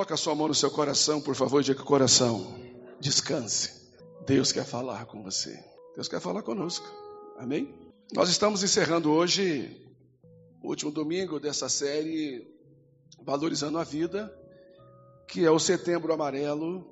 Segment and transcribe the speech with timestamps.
[0.00, 2.58] Coloca sua mão no seu coração, por favor, diga coração.
[2.98, 3.92] Descanse.
[4.24, 5.62] Deus quer falar com você.
[5.94, 6.86] Deus quer falar conosco.
[7.36, 7.74] Amém?
[8.14, 9.92] Nós estamos encerrando hoje
[10.62, 12.50] o último domingo dessa série
[13.22, 14.34] Valorizando a Vida,
[15.28, 16.82] que é o Setembro Amarelo,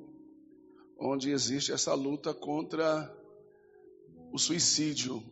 [1.00, 3.10] onde existe essa luta contra
[4.30, 5.22] o suicídio,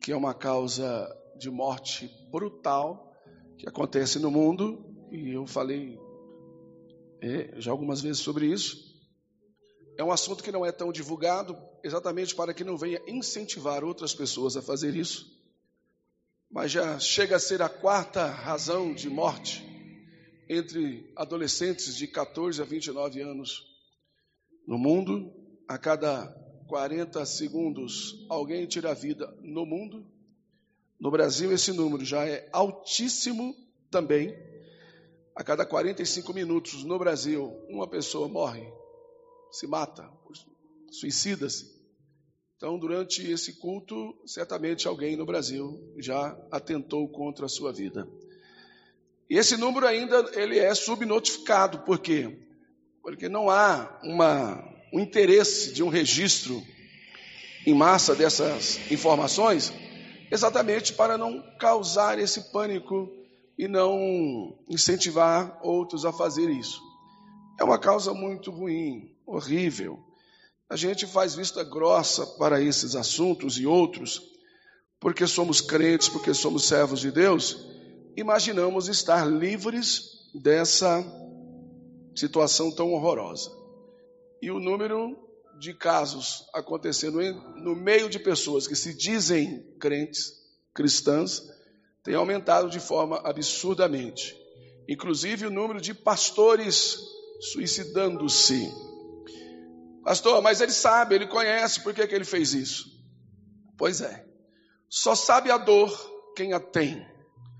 [0.00, 3.12] que é uma causa de morte brutal
[3.58, 4.82] que acontece no mundo,
[5.12, 6.07] e eu falei
[7.20, 8.88] é, já algumas vezes sobre isso.
[9.96, 14.14] É um assunto que não é tão divulgado, exatamente para que não venha incentivar outras
[14.14, 15.36] pessoas a fazer isso.
[16.50, 19.66] Mas já chega a ser a quarta razão de morte
[20.48, 23.66] entre adolescentes de 14 a 29 anos
[24.66, 25.32] no mundo.
[25.66, 26.26] A cada
[26.68, 30.06] 40 segundos alguém tira a vida no mundo.
[30.98, 33.54] No Brasil, esse número já é altíssimo
[33.90, 34.34] também.
[35.38, 38.66] A cada 45 minutos no Brasil, uma pessoa morre,
[39.52, 40.10] se mata,
[40.90, 41.78] suicida-se.
[42.56, 48.08] Então, durante esse culto, certamente alguém no Brasil já atentou contra a sua vida.
[49.30, 52.36] E esse número ainda ele é subnotificado, por quê?
[53.00, 54.60] Porque não há uma,
[54.92, 56.60] um interesse de um registro
[57.64, 59.72] em massa dessas informações,
[60.32, 63.16] exatamente para não causar esse pânico
[63.58, 66.80] e não incentivar outros a fazer isso.
[67.58, 69.98] É uma causa muito ruim, horrível.
[70.70, 74.22] A gente faz vista grossa para esses assuntos e outros,
[75.00, 77.66] porque somos crentes, porque somos servos de Deus,
[78.16, 80.02] imaginamos estar livres
[80.34, 81.04] dessa
[82.14, 83.50] situação tão horrorosa.
[84.40, 85.16] E o número
[85.58, 87.20] de casos acontecendo
[87.56, 90.32] no meio de pessoas que se dizem crentes,
[90.72, 91.42] cristãs,
[92.08, 94.34] tem aumentado de forma absurdamente.
[94.88, 96.98] Inclusive o número de pastores
[97.52, 98.72] suicidando-se.
[100.02, 102.86] Pastor, mas ele sabe, ele conhece, por que, que ele fez isso?
[103.76, 104.24] Pois é,
[104.88, 105.94] só sabe a dor
[106.34, 107.06] quem a tem.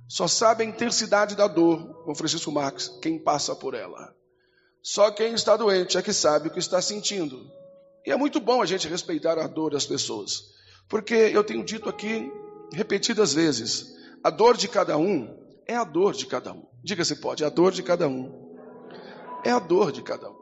[0.09, 4.17] Só sabe a intensidade da dor, com Francisco Marques, quem passa por ela.
[4.83, 7.39] Só quem está doente é que sabe o que está sentindo.
[8.07, 10.55] E é muito bom a gente respeitar a dor das pessoas.
[10.89, 12.33] Porque eu tenho dito aqui
[12.73, 15.37] repetidas vezes, a dor de cada um
[15.67, 16.67] é a dor de cada um.
[16.83, 18.49] Diga se pode, é a dor de cada um.
[19.45, 20.39] É a dor de cada um.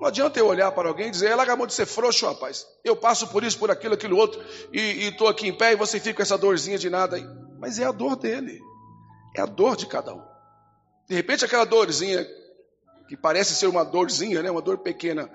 [0.00, 2.66] Não adianta eu olhar para alguém e dizer, ela acabou de ser frouxo, rapaz.
[2.82, 6.00] Eu passo por isso, por aquilo, aquilo outro, e estou aqui em pé e você
[6.00, 7.18] fica com essa dorzinha de nada.
[7.58, 8.58] Mas é a dor dele.
[9.36, 10.22] É a dor de cada um.
[11.06, 12.26] De repente, aquela dorzinha,
[13.08, 15.30] que parece ser uma dorzinha, né, uma dor pequena,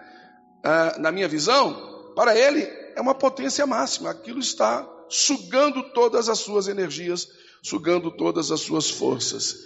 [0.63, 2.63] ah, na minha visão, para ele
[2.95, 4.09] é uma potência máxima.
[4.09, 7.27] Aquilo está sugando todas as suas energias,
[7.61, 9.65] sugando todas as suas forças.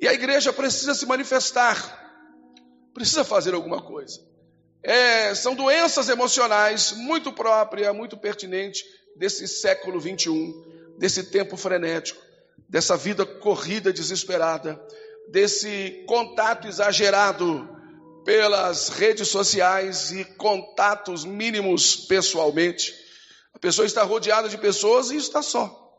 [0.00, 1.76] E a igreja precisa se manifestar,
[2.94, 4.20] precisa fazer alguma coisa.
[4.82, 8.84] É, são doenças emocionais muito próprias, muito pertinentes
[9.16, 12.20] desse século 21, desse tempo frenético,
[12.68, 14.80] dessa vida corrida desesperada,
[15.30, 17.68] desse contato exagerado
[18.24, 22.94] pelas redes sociais e contatos mínimos pessoalmente.
[23.58, 25.92] A pessoa está rodeada de pessoas e está só.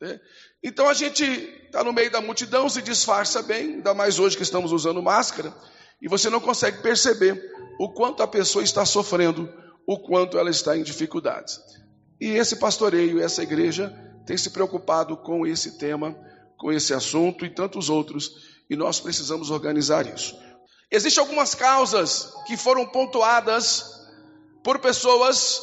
[0.00, 0.18] Né?
[0.64, 4.42] Então a gente está no meio da multidão, se disfarça bem, ainda mais hoje que
[4.42, 5.54] estamos usando máscara,
[6.00, 7.38] e você não consegue perceber
[7.78, 9.46] o quanto a pessoa está sofrendo,
[9.86, 11.60] o quanto ela está em dificuldades.
[12.18, 16.16] E esse pastoreio, essa igreja, tem se preocupado com esse tema,
[16.56, 18.32] com esse assunto e tantos outros,
[18.70, 20.34] e nós precisamos organizar isso.
[20.90, 23.84] Existem algumas causas que foram pontuadas
[24.64, 25.60] por pessoas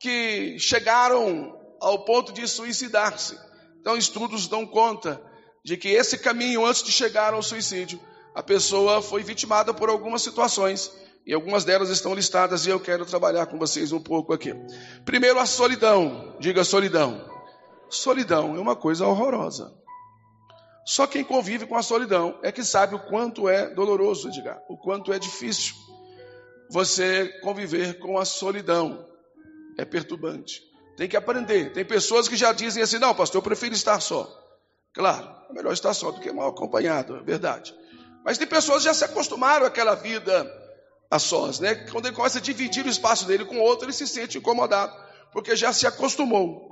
[0.00, 3.38] que chegaram ao ponto de suicidar-se.
[3.80, 5.20] Então, estudos dão conta
[5.64, 8.00] de que esse caminho, antes de chegar ao suicídio,
[8.34, 10.90] a pessoa foi vitimada por algumas situações.
[11.26, 14.54] E algumas delas estão listadas e eu quero trabalhar com vocês um pouco aqui.
[15.04, 16.36] Primeiro, a solidão.
[16.38, 17.20] Diga solidão.
[17.88, 19.74] Solidão é uma coisa horrorosa.
[20.84, 24.76] Só quem convive com a solidão é que sabe o quanto é doloroso, diga, o
[24.76, 25.74] quanto é difícil
[26.70, 29.04] você conviver com a solidão
[29.78, 30.62] é perturbante.
[30.96, 31.72] Tem que aprender.
[31.72, 34.26] Tem pessoas que já dizem assim: não, pastor, eu prefiro estar só.
[34.94, 37.74] Claro, é melhor estar só do que mal acompanhado, é verdade.
[38.24, 40.50] Mas tem pessoas que já se acostumaram àquela vida
[41.10, 41.74] a sós, né?
[41.92, 44.92] Quando ele começa a dividir o espaço dele com outro, ele se sente incomodado,
[45.32, 46.68] porque já se acostumou.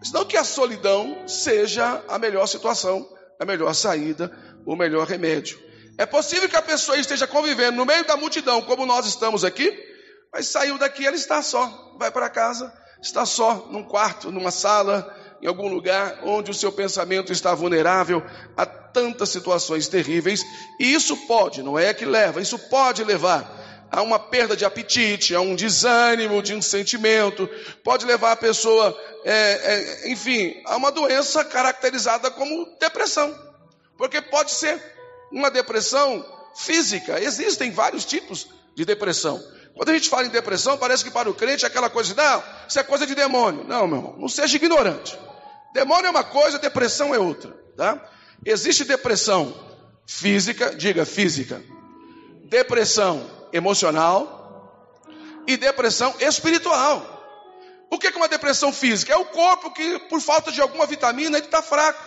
[0.00, 3.06] Mas não que a solidão seja a melhor situação,
[3.38, 4.32] a melhor saída,
[4.64, 5.60] o melhor remédio.
[5.98, 9.70] É possível que a pessoa esteja convivendo no meio da multidão, como nós estamos aqui,
[10.32, 12.72] mas saiu daqui, ela está só, vai para casa,
[13.02, 18.22] está só num quarto, numa sala, em algum lugar onde o seu pensamento está vulnerável
[18.56, 20.44] a tantas situações terríveis,
[20.80, 23.56] e isso pode, não é que leva, isso pode levar
[23.90, 27.48] a uma perda de apetite, a um desânimo de um sentimento,
[27.82, 33.34] pode levar a pessoa, é, é, enfim, a uma doença caracterizada como depressão,
[33.96, 34.80] porque pode ser
[35.32, 39.42] uma depressão física, existem vários tipos de depressão.
[39.78, 42.42] Quando a gente fala em depressão, parece que para o crente é aquela coisa, não,
[42.66, 43.62] isso é coisa de demônio.
[43.62, 45.16] Não, meu irmão, não seja ignorante.
[45.72, 48.04] Demônio é uma coisa, depressão é outra, tá?
[48.44, 49.54] Existe depressão
[50.04, 51.62] física, diga física,
[52.46, 54.98] depressão emocional
[55.46, 57.14] e depressão espiritual.
[57.88, 59.12] O que é uma depressão física?
[59.12, 62.02] É o corpo que, por falta de alguma vitamina, ele está fraco.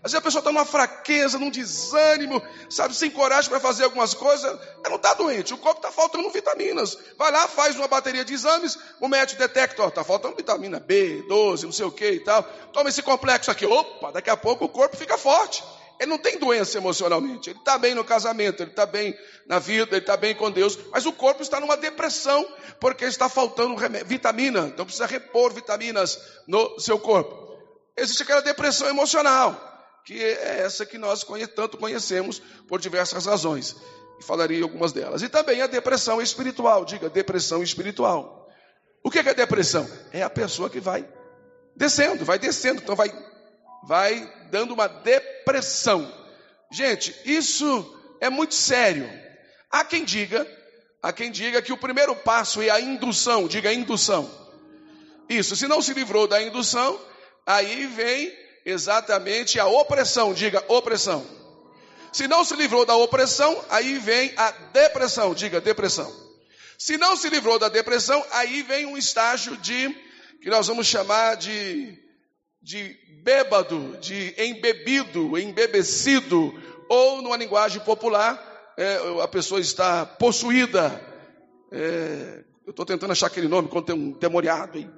[0.00, 2.40] Às vezes a pessoa está numa fraqueza, num desânimo,
[2.70, 4.44] sabe, sem coragem para fazer algumas coisas.
[4.44, 6.96] Ela não está doente, o corpo está faltando vitaminas.
[7.16, 11.66] Vai lá, faz uma bateria de exames, o médico detecta, está faltando vitamina B, 12,
[11.66, 12.44] não sei o que e tal.
[12.72, 13.66] Toma esse complexo aqui.
[13.66, 15.64] Opa, daqui a pouco o corpo fica forte.
[15.98, 17.50] Ele não tem doença emocionalmente.
[17.50, 19.18] Ele está bem no casamento, ele está bem
[19.48, 20.78] na vida, ele está bem com Deus.
[20.92, 22.46] Mas o corpo está numa depressão,
[22.78, 23.74] porque está faltando
[24.06, 24.60] vitamina.
[24.68, 27.48] Então precisa repor vitaminas no seu corpo.
[27.96, 29.67] Existe aquela depressão emocional
[30.08, 31.22] que é essa que nós
[31.54, 33.76] tanto conhecemos por diversas razões.
[34.18, 35.20] E falaria algumas delas.
[35.20, 36.82] E também a depressão espiritual.
[36.86, 38.48] Diga, depressão espiritual.
[39.04, 39.86] O que é depressão?
[40.10, 41.06] É a pessoa que vai
[41.76, 43.12] descendo, vai descendo, então vai,
[43.86, 46.10] vai dando uma depressão.
[46.72, 49.06] Gente, isso é muito sério.
[49.70, 50.46] Há quem diga,
[51.02, 54.26] há quem diga que o primeiro passo é a indução, diga indução.
[55.28, 56.98] Isso, se não se livrou da indução,
[57.46, 61.26] aí vem exatamente a opressão, diga opressão.
[62.12, 66.12] Se não se livrou da opressão, aí vem a depressão, diga depressão.
[66.76, 69.88] Se não se livrou da depressão, aí vem um estágio de,
[70.42, 71.98] que nós vamos chamar de,
[72.62, 76.54] de bêbado, de embebido, embebecido,
[76.90, 81.00] ou numa linguagem popular, é, a pessoa está possuída.
[81.72, 84.97] É, eu estou tentando achar aquele nome quando tem um demoniado aí.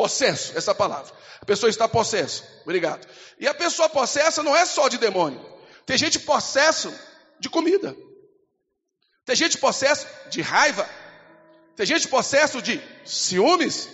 [0.00, 1.12] Possesso, essa palavra.
[1.42, 2.42] A pessoa está possesso.
[2.62, 3.06] Obrigado.
[3.38, 5.38] E a pessoa possessa não é só de demônio.
[5.84, 6.90] Tem gente possesso
[7.38, 7.94] de comida.
[9.26, 10.88] Tem gente possesso de raiva.
[11.76, 13.90] Tem gente possesso de ciúmes.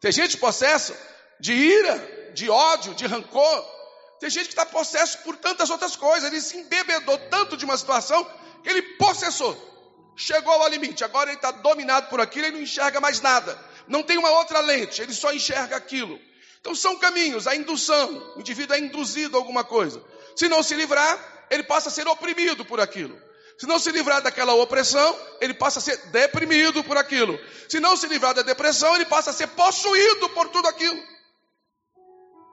[0.00, 0.96] Tem gente possesso
[1.38, 3.66] de ira, de ódio, de rancor.
[4.20, 6.32] Tem gente que está possesso por tantas outras coisas.
[6.32, 8.24] Ele se embebedou tanto de uma situação
[8.62, 9.54] que ele possessou.
[10.16, 11.04] Chegou ao limite.
[11.04, 14.60] Agora ele está dominado por aquilo e não enxerga mais nada não tem uma outra
[14.60, 16.20] lente, ele só enxerga aquilo.
[16.60, 20.02] Então são caminhos, a indução, o indivíduo é induzido a alguma coisa.
[20.36, 23.20] Se não se livrar, ele passa a ser oprimido por aquilo.
[23.58, 27.38] Se não se livrar daquela opressão, ele passa a ser deprimido por aquilo.
[27.68, 31.00] Se não se livrar da depressão, ele passa a ser possuído por tudo aquilo.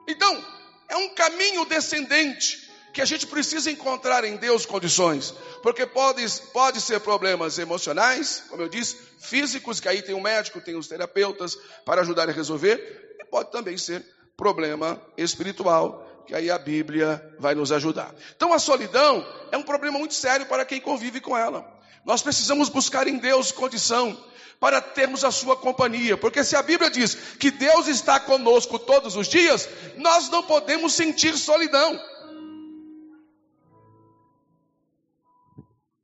[0.08, 0.44] Então,
[0.88, 6.80] é um caminho descendente que a gente precisa encontrar em Deus condições, porque pode, pode
[6.80, 11.56] ser problemas emocionais, como eu disse, físicos, que aí tem o médico, tem os terapeutas
[11.84, 14.04] para ajudar a resolver, e pode também ser
[14.36, 18.14] problema espiritual, que aí a Bíblia vai nos ajudar.
[18.36, 21.66] Então a solidão é um problema muito sério para quem convive com ela.
[22.04, 24.16] Nós precisamos buscar em Deus condição
[24.58, 29.16] para termos a sua companhia, porque se a Bíblia diz que Deus está conosco todos
[29.16, 31.98] os dias, nós não podemos sentir solidão.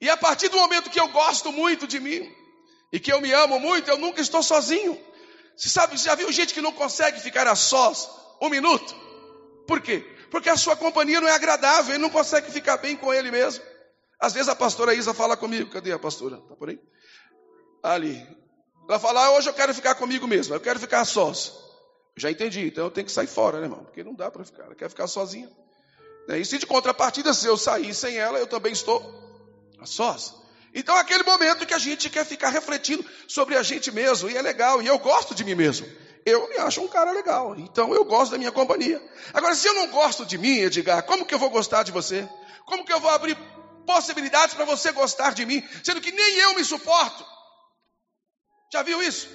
[0.00, 2.31] E a partir do momento que eu gosto muito de mim
[2.93, 4.98] e que eu me amo muito, eu nunca estou sozinho.
[5.56, 8.08] Você sabe, já viu gente que não consegue ficar a sós
[8.41, 8.94] um minuto?
[9.67, 10.05] Por quê?
[10.31, 13.65] Porque a sua companhia não é agradável, ele não consegue ficar bem com ele mesmo.
[14.20, 16.36] Às vezes a pastora Isa fala comigo, cadê a pastora?
[16.36, 16.81] Está por aí?
[17.82, 18.26] Ali.
[18.88, 21.53] Ela fala, ah, hoje eu quero ficar comigo mesmo, eu quero ficar a sós.
[22.17, 23.84] Já entendi, então eu tenho que sair fora, né, irmão?
[23.84, 25.50] Porque não dá para ficar, ela quer ficar sozinha.
[26.29, 29.26] E se de contrapartida, se eu sair sem ela, eu também estou
[29.81, 30.35] a sós.
[30.75, 34.43] Então aquele momento que a gente quer ficar refletindo sobre a gente mesmo, e é
[34.43, 35.87] legal, e eu gosto de mim mesmo.
[36.25, 39.01] Eu me acho um cara legal, então eu gosto da minha companhia.
[39.33, 42.29] Agora, se eu não gosto de mim, Edgar, como que eu vou gostar de você?
[42.67, 43.39] Como que eu vou abrir
[43.87, 47.25] possibilidades para você gostar de mim, sendo que nem eu me suporto?
[48.73, 49.29] Já viu isso?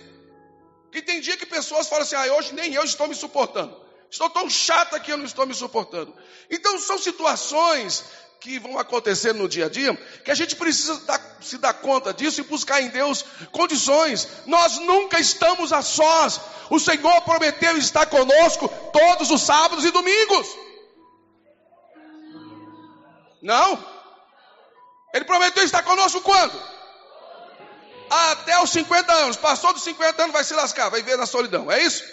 [0.92, 3.80] Que tem dia que pessoas falam assim: ah, hoje nem eu estou me suportando.
[4.12, 6.14] Estou tão chata que eu não estou me suportando.
[6.50, 8.04] Então são situações
[8.42, 9.96] que vão acontecer no dia a dia,
[10.26, 14.28] que a gente precisa dar, se dar conta disso e buscar em Deus condições.
[14.48, 16.42] Nós nunca estamos a sós.
[16.72, 20.48] O Senhor prometeu estar conosco todos os sábados e domingos.
[23.44, 23.86] Não?
[25.14, 26.60] Ele prometeu estar conosco quando?
[28.10, 29.38] Até os 50 anos.
[29.38, 31.72] Passou dos 50 anos, vai se lascar, vai ver na solidão.
[31.72, 32.04] É isso?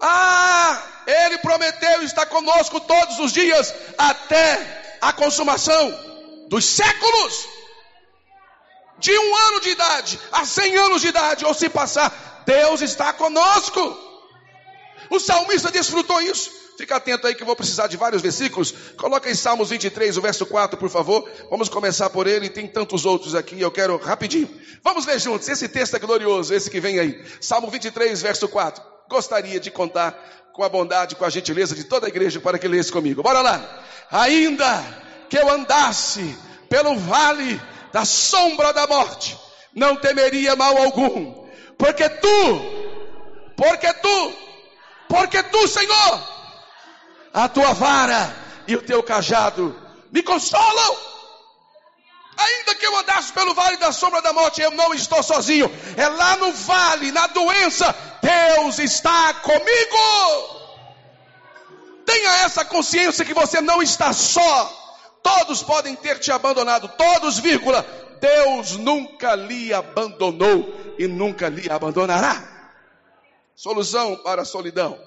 [0.00, 5.92] Ah, Ele prometeu estar conosco todos os dias até a consumação
[6.48, 7.48] dos séculos.
[8.98, 13.12] De um ano de idade a cem anos de idade, ou se passar, Deus está
[13.12, 13.98] conosco.
[15.08, 16.60] O salmista desfrutou isso.
[16.80, 18.72] Fica atento aí que eu vou precisar de vários versículos.
[18.96, 21.28] Coloca em Salmos 23, o verso 4, por favor.
[21.50, 24.48] Vamos começar por ele, tem tantos outros aqui, eu quero rapidinho.
[24.82, 27.22] Vamos ler juntos, esse texto é glorioso, esse que vem aí.
[27.38, 28.82] Salmo 23, verso 4.
[29.10, 32.68] Gostaria de contar com a bondade, com a gentileza de toda a igreja para que
[32.68, 33.22] lesse comigo.
[33.22, 33.82] Bora lá.
[34.10, 34.84] Ainda
[35.28, 36.36] que eu andasse
[36.68, 37.60] pelo vale
[37.92, 39.38] da sombra da morte,
[39.74, 41.46] não temeria mal algum,
[41.78, 42.60] porque tu,
[43.56, 44.32] porque tu,
[45.08, 46.22] porque tu, Senhor,
[47.32, 48.34] a tua vara
[48.66, 49.76] e o teu cajado
[50.12, 50.96] me consolam.
[52.40, 55.70] Ainda que eu andasse pelo vale da sombra da morte, eu não estou sozinho.
[55.96, 60.60] É lá no vale, na doença, Deus está comigo.
[62.06, 64.76] Tenha essa consciência que você não está só.
[65.22, 67.82] Todos podem ter te abandonado, todos, vírgula.
[68.20, 72.42] Deus nunca lhe abandonou e nunca lhe abandonará.
[73.54, 74.98] Solução para a solidão: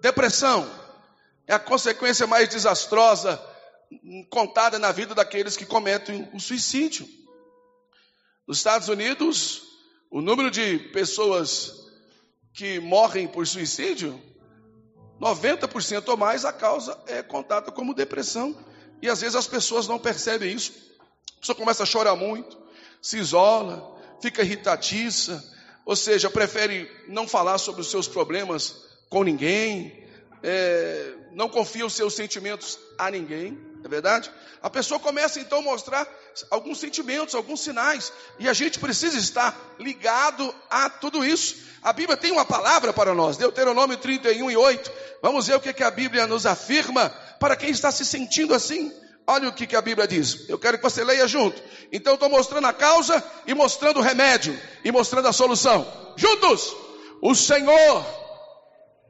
[0.00, 0.68] depressão,
[1.46, 3.40] é a consequência mais desastrosa
[4.30, 7.08] contada na vida daqueles que cometem o suicídio.
[8.46, 9.62] Nos Estados Unidos,
[10.10, 11.72] o número de pessoas
[12.54, 14.20] que morrem por suicídio,
[15.20, 18.56] 90% ou mais, a causa é contada como depressão.
[19.00, 20.72] E às vezes as pessoas não percebem isso.
[21.36, 22.58] A pessoa começa a chorar muito,
[23.00, 25.44] se isola, fica irritadiça,
[25.84, 30.04] ou seja, prefere não falar sobre os seus problemas com ninguém,
[30.42, 34.30] é, não confia os seus sentimentos a ninguém, é verdade?
[34.62, 36.06] A pessoa começa então a mostrar
[36.50, 41.56] alguns sentimentos, alguns sinais, e a gente precisa estar ligado a tudo isso.
[41.82, 44.92] A Bíblia tem uma palavra para nós, Deuteronômio 31 e 8.
[45.22, 48.92] Vamos ver o que, que a Bíblia nos afirma para quem está se sentindo assim.
[49.26, 50.48] Olha o que, que a Bíblia diz.
[50.48, 51.62] Eu quero que você leia junto.
[51.92, 55.86] Então estou mostrando a causa e mostrando o remédio e mostrando a solução.
[56.16, 56.74] Juntos!
[57.20, 58.06] O Senhor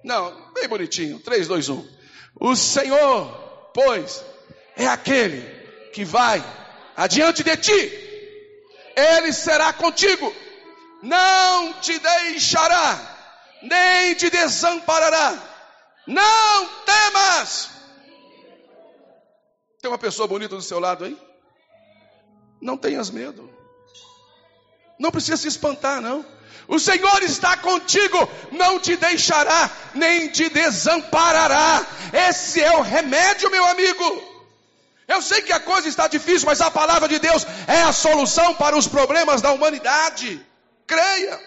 [0.02, 1.18] não, bem bonitinho.
[1.18, 1.86] 3, 2, 1.
[2.40, 4.24] O Senhor, pois,
[4.78, 5.42] é aquele
[5.92, 6.42] que vai
[6.96, 8.08] adiante de ti.
[8.96, 10.34] Ele será contigo.
[11.02, 12.98] Não te deixará,
[13.62, 15.36] nem te desamparará.
[16.06, 17.70] Não temas.
[19.80, 21.16] Tem uma pessoa bonita do seu lado aí?
[22.60, 23.52] Não tenhas medo.
[24.98, 26.24] Não precisa se espantar, não.
[26.66, 31.86] O Senhor está contigo, não te deixará, nem te desamparará.
[32.12, 34.37] Esse é o remédio, meu amigo.
[35.08, 38.54] Eu sei que a coisa está difícil, mas a palavra de Deus é a solução
[38.54, 40.44] para os problemas da humanidade.
[40.86, 41.40] Creia.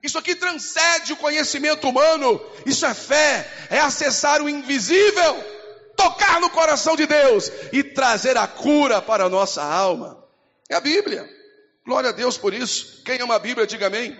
[0.00, 2.40] Isso aqui transcende o conhecimento humano.
[2.64, 5.44] Isso é fé, é acessar o invisível,
[5.96, 10.24] tocar no coração de Deus e trazer a cura para a nossa alma.
[10.70, 11.28] É a Bíblia.
[11.84, 13.02] Glória a Deus por isso.
[13.04, 14.16] Quem ama a Bíblia, diga amém.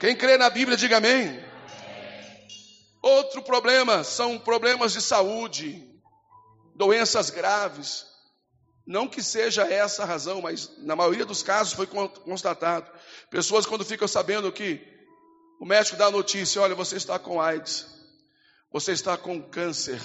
[0.00, 1.44] Quem crê na Bíblia, diga amém.
[3.02, 5.86] Outro problema são problemas de saúde,
[6.74, 8.11] doenças graves.
[8.86, 12.90] Não que seja essa a razão, mas na maioria dos casos foi constatado.
[13.30, 14.80] Pessoas, quando ficam sabendo que
[15.60, 17.86] o médico dá a notícia: olha, você está com AIDS,
[18.72, 20.00] você está com câncer,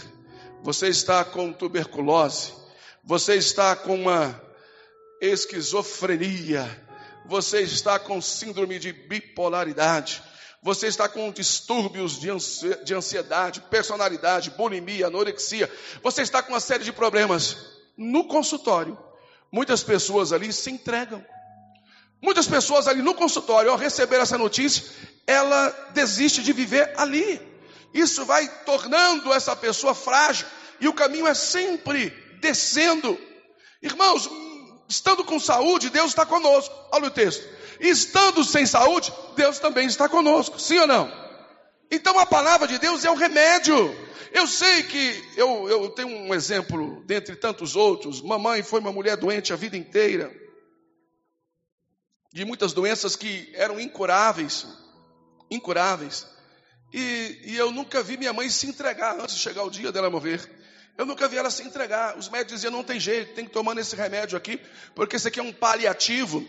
[0.61, 2.53] você está com tuberculose,
[3.03, 4.39] você está com uma
[5.19, 6.63] esquizofrenia,
[7.25, 10.21] você está com síndrome de bipolaridade,
[10.61, 15.67] você está com distúrbios de ansiedade, personalidade, bulimia, anorexia,
[16.03, 17.76] você está com uma série de problemas.
[17.97, 18.97] No consultório,
[19.51, 21.25] muitas pessoas ali se entregam.
[22.21, 24.83] Muitas pessoas ali no consultório, ao receber essa notícia,
[25.25, 27.41] ela desiste de viver ali.
[27.93, 30.47] Isso vai tornando essa pessoa frágil
[30.79, 33.17] e o caminho é sempre descendo.
[33.81, 34.29] Irmãos,
[34.87, 36.73] Estando com saúde, Deus está conosco.
[36.91, 37.45] Olha o texto.
[37.79, 40.59] Estando sem saúde, Deus também está conosco.
[40.59, 41.26] Sim ou não?
[41.89, 43.95] Então a palavra de Deus é o remédio.
[44.31, 48.21] Eu sei que eu, eu tenho um exemplo dentre tantos outros.
[48.21, 50.31] Mamãe foi uma mulher doente a vida inteira,
[52.33, 54.67] de muitas doenças que eram incuráveis,
[55.49, 56.27] incuráveis.
[56.93, 60.09] E, e eu nunca vi minha mãe se entregar antes de chegar o dia dela
[60.09, 60.41] morrer.
[60.97, 62.17] Eu nunca vi ela se entregar.
[62.17, 64.59] Os médicos diziam: não tem jeito, tem que tomar esse remédio aqui,
[64.95, 66.45] porque esse aqui é um paliativo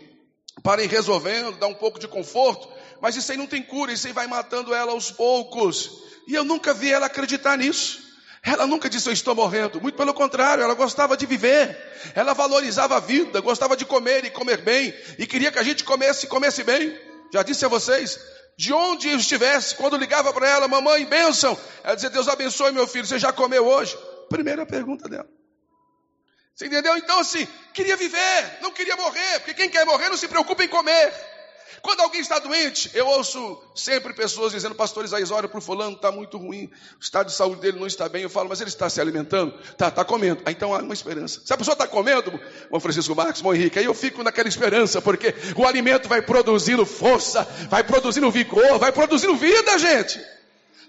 [0.63, 2.67] para ir resolvendo, dar um pouco de conforto.
[3.01, 5.91] Mas isso aí não tem cura, isso aí vai matando ela aos poucos.
[6.27, 8.09] E eu nunca vi ela acreditar nisso.
[8.41, 11.77] Ela nunca disse eu estou morrendo, muito pelo contrário, ela gostava de viver,
[12.15, 15.83] ela valorizava a vida, gostava de comer e comer bem, e queria que a gente
[15.83, 16.97] comesse e comesse bem.
[17.33, 18.17] Já disse a vocês,
[18.57, 22.87] de onde eu estivesse, quando ligava para ela, mamãe, bênção, ela dizia, Deus abençoe meu
[22.87, 23.97] filho, você já comeu hoje?
[24.29, 25.27] Primeira pergunta dela.
[26.55, 26.95] Você entendeu?
[26.97, 30.67] Então, assim, queria viver, não queria morrer, porque quem quer morrer não se preocupa em
[30.67, 31.13] comer.
[31.81, 35.95] Quando alguém está doente, eu ouço sempre pessoas dizendo, pastor Isaías, olha para o fulano,
[35.95, 36.65] está muito ruim,
[36.99, 38.23] o estado de saúde dele não está bem.
[38.23, 39.51] Eu falo, mas ele está se alimentando?
[39.77, 40.41] Tá, está comendo.
[40.45, 41.41] Ah, então há uma esperança.
[41.45, 45.01] Se a pessoa está comendo, bom Francisco Marcos, bom Henrique, aí eu fico naquela esperança,
[45.01, 50.19] porque o alimento vai produzindo força, vai produzindo vigor, vai produzindo vida, gente.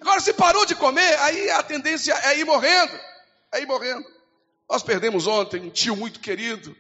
[0.01, 2.99] Agora, se parou de comer, aí a tendência é ir morrendo,
[3.53, 4.05] é ir morrendo.
[4.69, 6.75] Nós perdemos ontem um tio muito querido,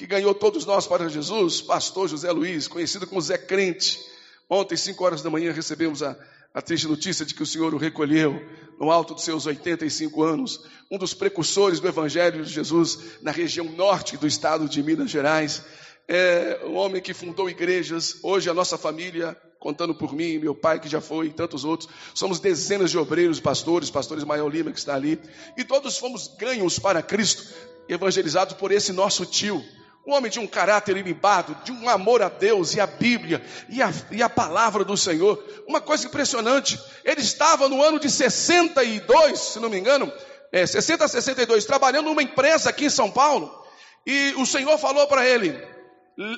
[0.00, 4.00] que ganhou todos nós para Jesus, pastor José Luiz, conhecido como Zé Crente.
[4.48, 6.16] Ontem, 5 horas da manhã, recebemos a,
[6.54, 8.42] a triste notícia de que o Senhor o recolheu
[8.80, 13.66] no alto dos seus 85 anos, um dos precursores do Evangelho de Jesus na região
[13.66, 15.62] norte do estado de Minas Gerais.
[16.08, 18.20] É um homem que fundou igrejas.
[18.22, 21.90] Hoje a nossa família contando por mim, meu pai que já foi e tantos outros.
[22.14, 25.20] Somos dezenas de obreiros, pastores, pastores Maior Lima que está ali.
[25.58, 27.52] E todos fomos ganhos para Cristo,
[27.86, 29.62] evangelizados por esse nosso tio.
[30.06, 33.82] Um homem de um caráter ilimbado, de um amor a Deus e a Bíblia e
[33.82, 35.42] a, e a palavra do Senhor.
[35.68, 36.80] Uma coisa impressionante.
[37.04, 40.10] Ele estava no ano de 62, se não me engano,
[40.52, 43.60] é, 60 a 62, trabalhando numa empresa aqui em São Paulo.
[44.06, 45.56] E o Senhor falou para ele: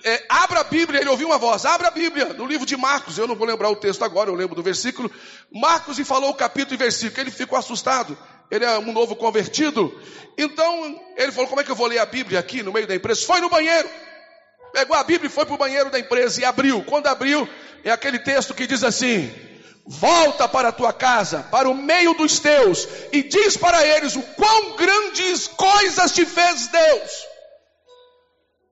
[0.04, 3.19] é, abra a Bíblia, ele ouviu uma voz, abra a Bíblia, no livro de Marcos,
[3.19, 5.11] eu não vou lembrar o texto agora, eu lembro do versículo,
[5.52, 8.16] Marcos e falou o capítulo e versículo, ele ficou assustado,
[8.52, 9.99] ele é um novo convertido,
[10.37, 12.94] então ele falou, como é que eu vou ler a Bíblia aqui no meio da
[12.94, 13.25] empresa?
[13.25, 13.88] Foi no banheiro,
[14.75, 17.49] pegou a Bíblia e foi para o banheiro da empresa e abriu, quando abriu,
[17.82, 19.32] é aquele texto que diz assim,
[19.87, 24.23] volta para a tua casa, para o meio dos teus, e diz para eles o
[24.23, 27.11] quão grandes coisas te fez Deus,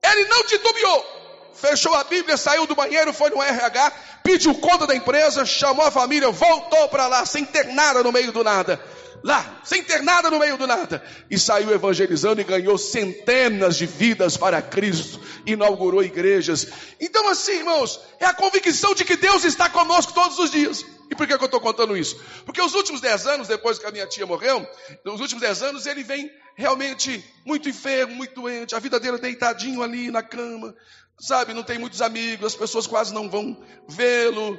[0.05, 1.21] ele não titubeou.
[1.55, 3.91] Fechou a Bíblia, saiu do banheiro, foi no RH,
[4.23, 8.31] pediu conta da empresa, chamou a família, voltou para lá, sem ter nada no meio
[8.31, 8.79] do nada.
[9.23, 11.03] Lá, sem ter nada no meio do nada.
[11.29, 15.19] E saiu evangelizando e ganhou centenas de vidas para Cristo.
[15.45, 16.67] Inaugurou igrejas.
[16.99, 20.83] Então, assim, irmãos, é a convicção de que Deus está conosco todos os dias.
[21.11, 22.17] E por que, que eu estou contando isso?
[22.45, 24.65] Porque os últimos dez anos, depois que a minha tia morreu,
[25.03, 29.19] nos últimos dez anos ele vem realmente muito enfermo, muito doente, a vida dele é
[29.19, 30.73] deitadinho ali na cama,
[31.19, 34.57] sabe, não tem muitos amigos, as pessoas quase não vão vê-lo,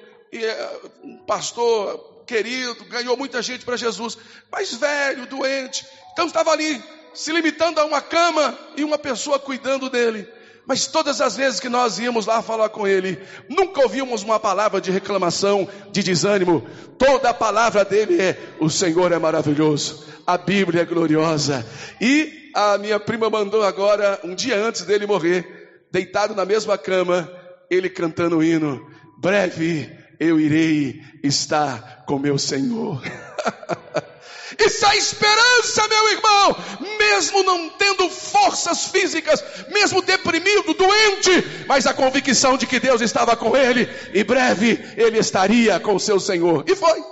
[1.03, 4.17] um pastor querido, ganhou muita gente para Jesus,
[4.51, 9.91] mas velho, doente, então estava ali, se limitando a uma cama e uma pessoa cuidando
[9.91, 10.27] dele.
[10.65, 14.81] Mas todas as vezes que nós íamos lá falar com ele, nunca ouvimos uma palavra
[14.81, 16.65] de reclamação, de desânimo.
[16.97, 21.67] Toda a palavra dele é: o Senhor é maravilhoso, a Bíblia é gloriosa.
[22.01, 27.29] E a minha prima mandou agora, um dia antes dele morrer, deitado na mesma cama,
[27.69, 33.03] ele cantando o hino: breve eu irei estar com meu Senhor.
[34.59, 36.57] Isso é esperança, meu irmão.
[36.99, 43.35] Mesmo não tendo forças físicas, mesmo deprimido, doente, mas a convicção de que Deus estava
[43.35, 46.65] com ele, e breve ele estaria com seu Senhor.
[46.69, 47.03] E foi.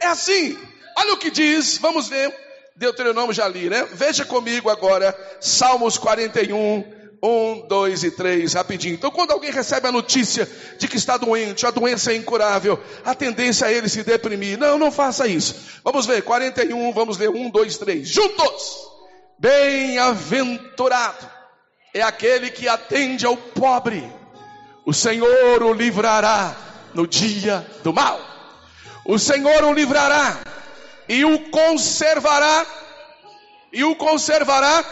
[0.00, 0.56] É assim.
[0.96, 2.32] Olha o que diz, vamos ver.
[2.76, 3.88] Deuteronômio já li, né?
[3.92, 6.84] Veja comigo agora, Salmos 41,
[7.24, 8.94] um, dois e três, rapidinho.
[8.94, 10.46] Então, quando alguém recebe a notícia
[10.78, 14.58] de que está doente, a doença é incurável, a tendência é ele se deprimir.
[14.58, 15.56] Não, não faça isso.
[15.82, 18.08] Vamos ver, 41, vamos ler um, dois, três.
[18.08, 18.92] Juntos!
[19.38, 21.30] Bem-aventurado
[21.94, 24.04] é aquele que atende ao pobre.
[24.84, 26.54] O Senhor o livrará
[26.92, 28.20] no dia do mal.
[29.04, 30.40] O Senhor o livrará
[31.08, 32.66] e o conservará.
[33.72, 34.84] E o conservará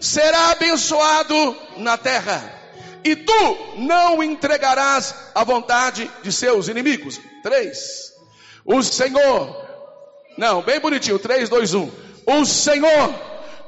[0.00, 2.42] será abençoado na terra,
[3.04, 7.20] e tu não entregarás a vontade de seus inimigos.
[7.42, 8.12] Três.
[8.64, 9.56] O Senhor,
[10.36, 11.90] não, bem bonitinho, três, dois, um.
[12.26, 13.14] O Senhor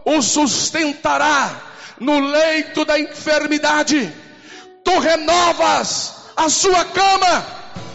[0.05, 1.63] o sustentará
[1.99, 4.13] no leito da enfermidade.
[4.85, 7.47] Tu renovas a sua cama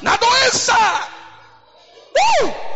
[0.01, 0.75] na doença.
[2.41, 2.74] Uh!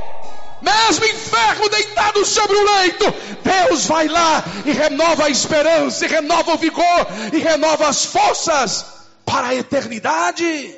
[0.62, 3.06] Mesmo enfermo deitado sobre o leito,
[3.44, 8.86] Deus vai lá e renova a esperança, e renova o vigor, e renova as forças
[9.26, 10.76] para a eternidade.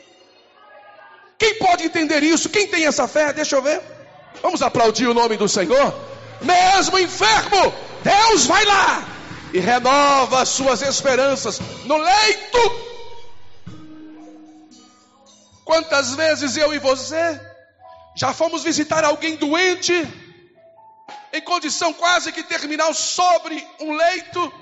[1.37, 2.49] Quem pode entender isso?
[2.49, 3.33] Quem tem essa fé?
[3.33, 3.81] Deixa eu ver.
[4.41, 5.93] Vamos aplaudir o nome do Senhor.
[6.41, 9.03] Mesmo enfermo, Deus vai lá
[9.53, 12.91] e renova as suas esperanças no leito.
[15.65, 17.39] Quantas vezes eu e você
[18.15, 19.93] já fomos visitar alguém doente,
[21.34, 24.54] em condição quase que terminal, sobre um leito,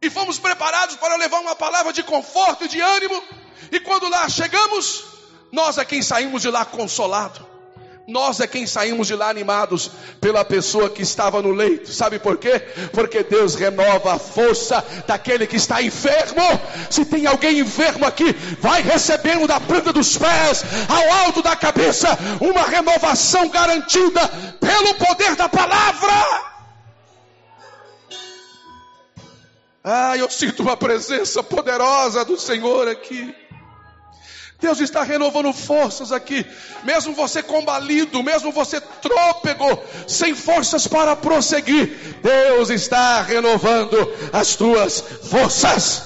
[0.00, 3.22] e fomos preparados para levar uma palavra de conforto e de ânimo,
[3.72, 5.04] e quando lá chegamos,
[5.50, 7.46] Nós é quem saímos de lá consolado.
[8.08, 11.92] Nós é quem saímos de lá animados pela pessoa que estava no leito.
[11.92, 12.58] Sabe por quê?
[12.90, 16.40] Porque Deus renova a força daquele que está enfermo.
[16.88, 22.08] Se tem alguém enfermo aqui, vai recebendo da planta dos pés ao alto da cabeça
[22.40, 24.26] uma renovação garantida
[24.58, 26.48] pelo poder da palavra.
[29.84, 33.34] Ah, eu sinto uma presença poderosa do Senhor aqui.
[34.60, 36.44] Deus está renovando forças aqui,
[36.82, 43.96] mesmo você combalido, mesmo você trôpego, sem forças para prosseguir, Deus está renovando
[44.32, 46.02] as tuas forças.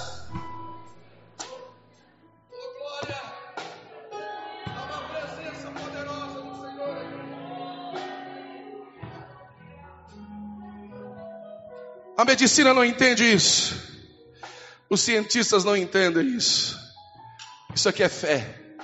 [12.19, 13.75] A medicina não entende isso,
[14.91, 16.82] os cientistas não entendem isso.
[17.75, 18.77] Isso aqui é fé.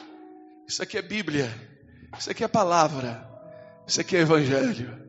[0.66, 1.52] Isso aqui é Bíblia.
[2.18, 3.28] Isso aqui é palavra.
[3.86, 5.06] Isso aqui é Evangelho.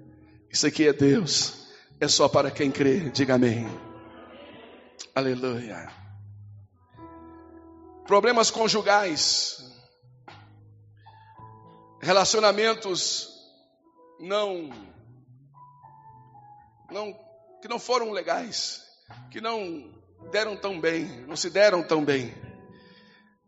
[0.51, 1.67] Isso aqui é Deus.
[1.99, 3.09] É só para quem crê.
[3.09, 3.65] Diga amém.
[5.15, 5.89] Aleluia.
[8.05, 9.63] Problemas conjugais.
[12.01, 13.29] Relacionamentos
[14.19, 14.69] não
[16.91, 17.13] não
[17.61, 18.81] que não foram legais,
[19.29, 19.93] que não
[20.31, 22.33] deram tão bem, não se deram tão bem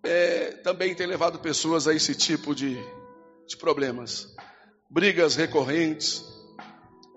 [0.03, 2.77] é, também tem levado pessoas a esse tipo de,
[3.47, 4.35] de problemas.
[4.89, 6.23] Brigas recorrentes,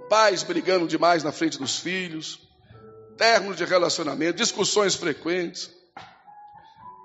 [0.08, 2.48] pais brigando demais na frente dos filhos,
[3.16, 5.70] término de relacionamento, discussões frequentes.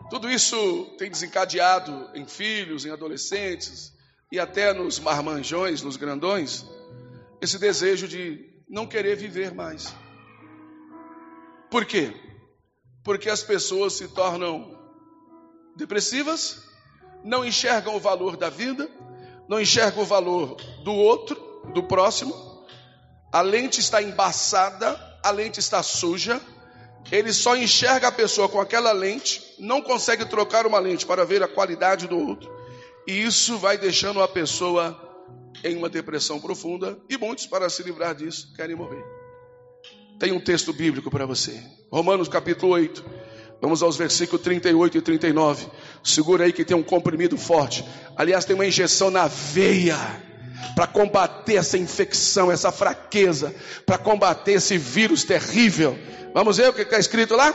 [0.09, 3.93] Tudo isso tem desencadeado em filhos, em adolescentes
[4.31, 6.65] e até nos marmanjões, nos grandões,
[7.41, 9.93] esse desejo de não querer viver mais.
[11.69, 12.13] Por quê?
[13.03, 14.78] Porque as pessoas se tornam
[15.79, 16.57] depressivas,
[17.23, 18.87] não enxergam o valor da vida,
[19.47, 21.35] não enxergam o valor do outro,
[21.73, 22.35] do próximo.
[23.31, 26.39] A lente está embaçada, a lente está suja.
[27.11, 31.41] Ele só enxerga a pessoa com aquela lente, não consegue trocar uma lente para ver
[31.41, 32.53] a qualidade do outro.
[33.07, 35.07] E isso vai deixando a pessoa
[35.63, 36.99] em uma depressão profunda.
[37.09, 39.03] E muitos, para se livrar disso, querem morrer.
[40.19, 41.63] Tem um texto bíblico para você.
[41.89, 43.18] Romanos capítulo 8
[43.61, 45.67] Vamos aos versículos 38 e 39.
[46.03, 47.83] Segura aí que tem um comprimido forte.
[48.15, 49.97] Aliás, tem uma injeção na veia
[50.75, 53.53] para combater essa infecção, essa fraqueza,
[53.85, 55.97] para combater esse vírus terrível.
[56.33, 57.53] Vamos ver o que está escrito lá?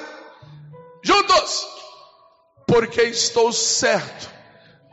[1.03, 1.67] Juntos!
[2.67, 4.31] Porque estou certo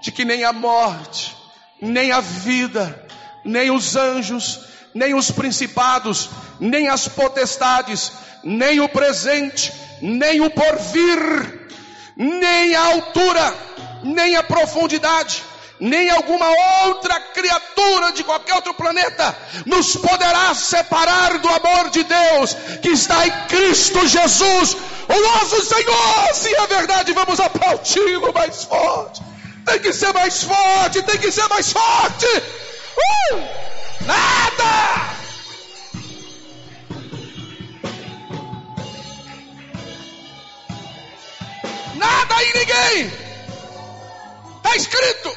[0.01, 1.35] de que nem a morte,
[1.81, 3.07] nem a vida,
[3.45, 4.61] nem os anjos,
[4.93, 8.11] nem os principados, nem as potestades,
[8.43, 11.69] nem o presente, nem o porvir,
[12.15, 13.55] nem a altura,
[14.03, 15.43] nem a profundidade,
[15.79, 16.47] nem alguma
[16.85, 19.35] outra criatura de qualquer outro planeta
[19.65, 26.33] nos poderá separar do amor de Deus que está em Cristo Jesus, o nosso Senhor.
[26.33, 29.21] Se é verdade, vamos aplaudi-lo mais forte.
[29.65, 32.27] Tem que ser mais forte, tem que ser mais forte.
[32.27, 33.39] Uh!
[34.05, 35.20] Nada!
[42.01, 43.11] Nada e ninguém.
[44.57, 45.35] Está escrito.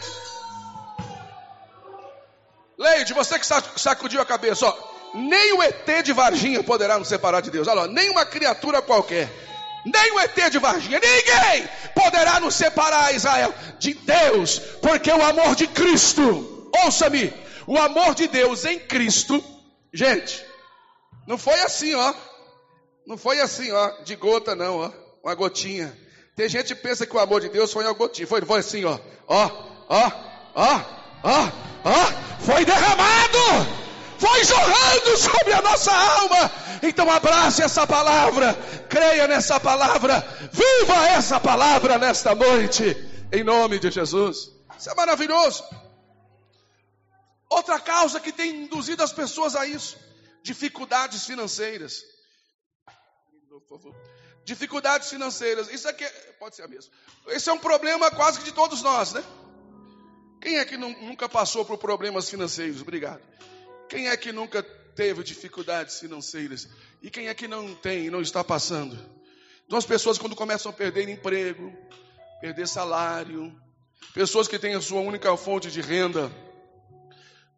[2.79, 3.47] Leide, você que
[3.77, 4.95] sacudiu a cabeça, ó.
[5.15, 7.69] Nem o ET de Varginha poderá nos separar de Deus.
[7.69, 9.31] Olha, lá, nem uma criatura qualquer.
[9.85, 15.55] Nem o ET de Varginha, ninguém poderá nos separar, Israel, de Deus, porque o amor
[15.55, 17.33] de Cristo, ouça-me,
[17.67, 19.45] o amor de Deus em Cristo,
[19.93, 20.43] gente,
[21.29, 22.15] não foi assim, ó,
[23.07, 24.91] não foi assim, ó, de gota, não, ó,
[25.23, 25.95] uma gotinha.
[26.37, 28.27] Tem gente que pensa que o amor de Deus foi algo gotinho.
[28.27, 28.99] Foi, foi assim, ó.
[29.29, 29.45] Ó,
[29.89, 30.13] ó,
[30.55, 30.81] ó,
[31.23, 31.53] ó,
[31.85, 32.41] ó.
[32.41, 33.39] Foi derramado.
[34.19, 36.51] Foi jorrando sobre a nossa alma.
[36.83, 38.55] Então abrace essa palavra.
[38.89, 40.21] Creia nessa palavra.
[40.53, 42.97] Viva essa palavra nesta noite.
[43.33, 44.51] Em nome de Jesus.
[44.77, 45.63] Isso é maravilhoso.
[47.49, 49.97] Outra causa que tem induzido as pessoas a isso:
[50.43, 52.03] dificuldades financeiras.
[53.49, 54.14] Por favor
[54.45, 55.69] dificuldades financeiras.
[55.73, 56.93] Isso aqui é, pode ser a mesma.
[57.29, 59.25] Esse é um problema quase que de todos nós, né?
[60.41, 62.83] Quem é que nunca passou por problemas financeiros?
[62.83, 63.23] Obrigado.
[63.89, 66.69] Quem é que nunca teve dificuldades financeiras?
[67.01, 68.99] E quem é que não tem, não está passando?
[69.67, 71.73] Então as pessoas quando começam a perder emprego,
[72.41, 73.59] perder salário,
[74.13, 76.31] pessoas que têm a sua única fonte de renda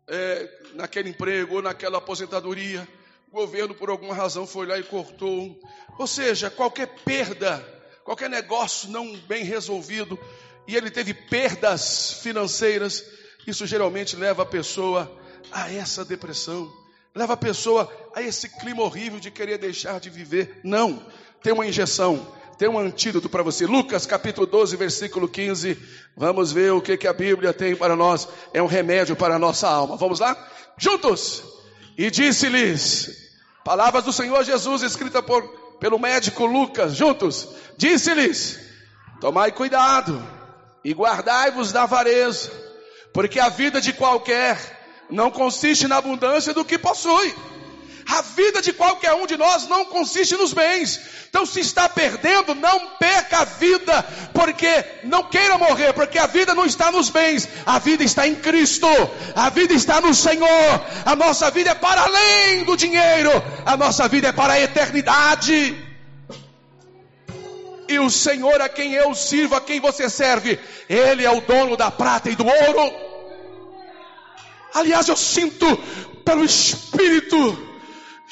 [0.07, 2.87] é, naquele emprego ou naquela aposentadoria,
[3.29, 5.59] o governo por alguma razão foi lá e cortou.
[5.99, 7.65] Ou seja, qualquer perda,
[8.05, 10.19] qualquer negócio não bem resolvido,
[10.67, 13.05] e ele teve perdas financeiras,
[13.47, 15.11] isso geralmente leva a pessoa
[15.53, 16.73] a essa depressão,
[17.15, 20.61] leva a pessoa a esse clima horrível de querer deixar de viver.
[20.65, 21.05] Não,
[21.43, 22.27] tem uma injeção,
[22.59, 23.67] tem um antídoto para você.
[23.67, 25.79] Lucas capítulo 12, versículo 15.
[26.17, 28.29] Vamos ver o que, que a Bíblia tem para nós.
[28.53, 29.97] É um remédio para a nossa alma.
[29.97, 30.37] Vamos lá?
[30.77, 31.56] Juntos!
[31.97, 33.11] E disse-lhes,
[33.65, 35.43] palavras do Senhor Jesus, escrita por,
[35.81, 38.59] pelo médico Lucas, juntos, disse-lhes:
[39.21, 40.23] Tomai cuidado
[40.85, 42.51] e guardai-vos da avareza,
[43.13, 44.59] porque a vida de qualquer
[45.11, 47.35] não consiste na abundância do que possui.
[48.09, 51.01] A vida de qualquer um de nós não consiste nos bens.
[51.29, 56.55] Então, se está perdendo, não perca a vida, porque não queira morrer, porque a vida
[56.55, 58.87] não está nos bens, a vida está em Cristo,
[59.35, 60.87] a vida está no Senhor.
[61.05, 63.31] A nossa vida é para além do dinheiro,
[63.65, 65.77] a nossa vida é para a eternidade.
[67.89, 71.77] E o Senhor a quem eu sirvo, a quem você serve, Ele é o dono
[71.77, 72.95] da prata e do ouro.
[74.75, 75.77] Aliás, eu sinto
[76.25, 77.76] pelo Espírito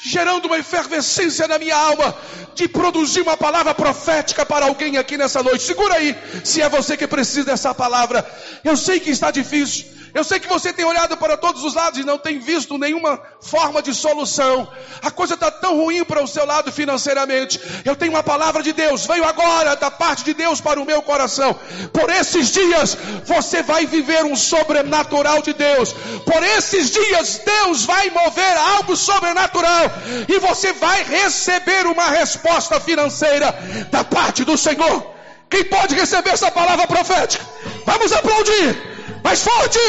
[0.05, 2.15] gerando uma efervescência na minha alma
[2.53, 5.63] de produzir uma palavra profética para alguém aqui nessa noite.
[5.63, 8.23] Segura aí, se é você que precisa dessa palavra.
[8.63, 9.85] Eu sei que está difícil.
[10.15, 13.21] Eu sei que você tem olhado para todos os lados e não tem visto nenhuma
[13.41, 14.65] forma de solução.
[15.01, 17.59] A coisa está tão ruim para o seu lado financeiramente.
[17.83, 21.01] Eu tenho uma palavra de Deus, veio agora da parte de Deus para o meu
[21.01, 21.53] coração.
[21.91, 25.91] Por esses dias você vai viver um sobrenatural de Deus.
[25.91, 29.91] Por esses dias Deus vai mover algo sobrenatural
[30.29, 33.53] e você vai receber uma resposta financeira
[33.91, 35.13] da parte do Senhor.
[35.49, 37.45] Quem pode receber essa palavra profética?
[37.85, 38.94] Vamos aplaudir
[39.25, 39.79] mais forte.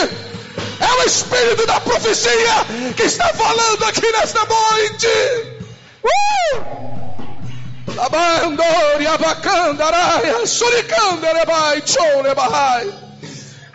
[0.81, 2.65] É o Espírito da profecia
[2.97, 5.07] que está falando aqui nesta noite.
[6.03, 6.77] Uh!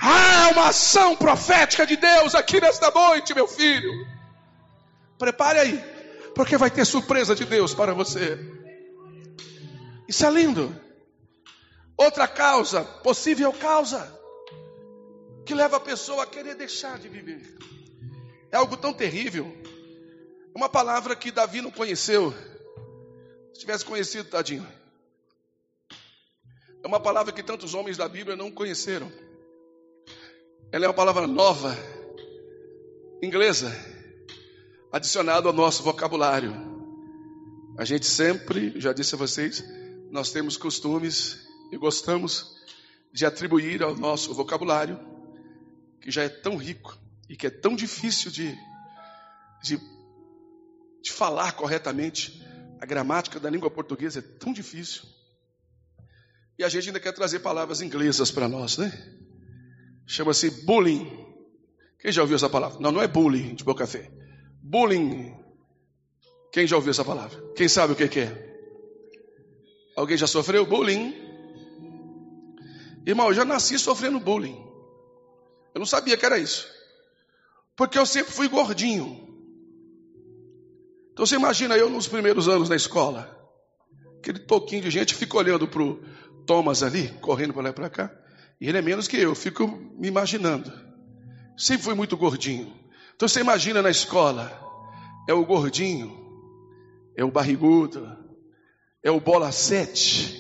[0.03, 3.91] Ah, uma ação profética de Deus aqui nesta noite, meu filho.
[5.19, 5.83] Prepare aí,
[6.33, 8.39] porque vai ter surpresa de Deus para você.
[10.07, 10.75] Isso é lindo.
[11.95, 14.20] Outra causa, possível causa
[15.45, 17.57] que leva a pessoa a querer deixar de viver.
[18.51, 19.51] É algo tão terrível.
[20.53, 22.33] Uma palavra que Davi não conheceu.
[23.53, 24.67] Se tivesse conhecido, tadinho.
[26.83, 29.11] É uma palavra que tantos homens da Bíblia não conheceram.
[30.71, 31.75] Ela é uma palavra nova,
[33.21, 33.71] inglesa,
[34.91, 36.53] adicionada ao nosso vocabulário.
[37.77, 39.63] A gente sempre, já disse a vocês,
[40.09, 41.39] nós temos costumes
[41.71, 42.57] e gostamos
[43.13, 44.99] de atribuir ao nosso vocabulário
[46.01, 46.97] que já é tão rico
[47.29, 48.57] e que é tão difícil de,
[49.63, 49.79] de,
[51.01, 52.41] de falar corretamente.
[52.79, 55.03] A gramática da língua portuguesa é tão difícil.
[56.57, 58.91] E a gente ainda quer trazer palavras inglesas para nós, né?
[60.07, 61.07] Chama-se bullying.
[61.99, 62.79] Quem já ouviu essa palavra?
[62.79, 64.11] Não, não é bullying de boca fé.
[64.63, 65.37] Bullying.
[66.51, 67.39] Quem já ouviu essa palavra?
[67.55, 68.51] Quem sabe o que é?
[69.95, 71.13] Alguém já sofreu bullying?
[73.05, 74.70] Irmão, eu já nasci sofrendo bullying.
[75.73, 76.67] Eu não sabia que era isso.
[77.75, 79.27] Porque eu sempre fui gordinho.
[81.13, 83.37] Então você imagina eu nos primeiros anos na escola.
[84.19, 86.03] Aquele pouquinho de gente fica olhando para o
[86.45, 88.11] Thomas ali, correndo para lá e para cá.
[88.59, 90.71] E ele é menos que eu fico me imaginando.
[91.57, 92.71] Sempre fui muito gordinho.
[93.15, 94.51] Então você imagina na escola,
[95.27, 96.11] é o gordinho,
[97.15, 98.17] é o barrigudo,
[99.03, 100.39] é o bola sete.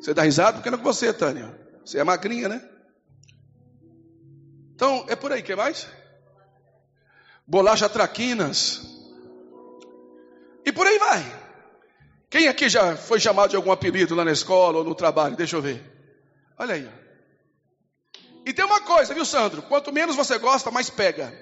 [0.00, 1.58] Você dá risada porque não é com você, Tânia.
[1.84, 2.68] Você é magrinha, né?
[4.82, 5.86] Então, é por aí, que mais?
[7.46, 8.82] Bolacha traquinas.
[10.66, 11.22] E por aí vai.
[12.28, 15.36] Quem aqui já foi chamado de algum apelido lá na escola ou no trabalho?
[15.36, 15.80] Deixa eu ver.
[16.58, 16.90] Olha aí.
[18.44, 19.62] E tem uma coisa, viu, Sandro?
[19.62, 21.32] Quanto menos você gosta, mais pega.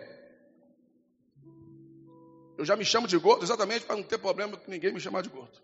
[2.59, 5.23] Eu já me chamo de gordo exatamente para não ter problema com ninguém me chamar
[5.23, 5.59] de gordo.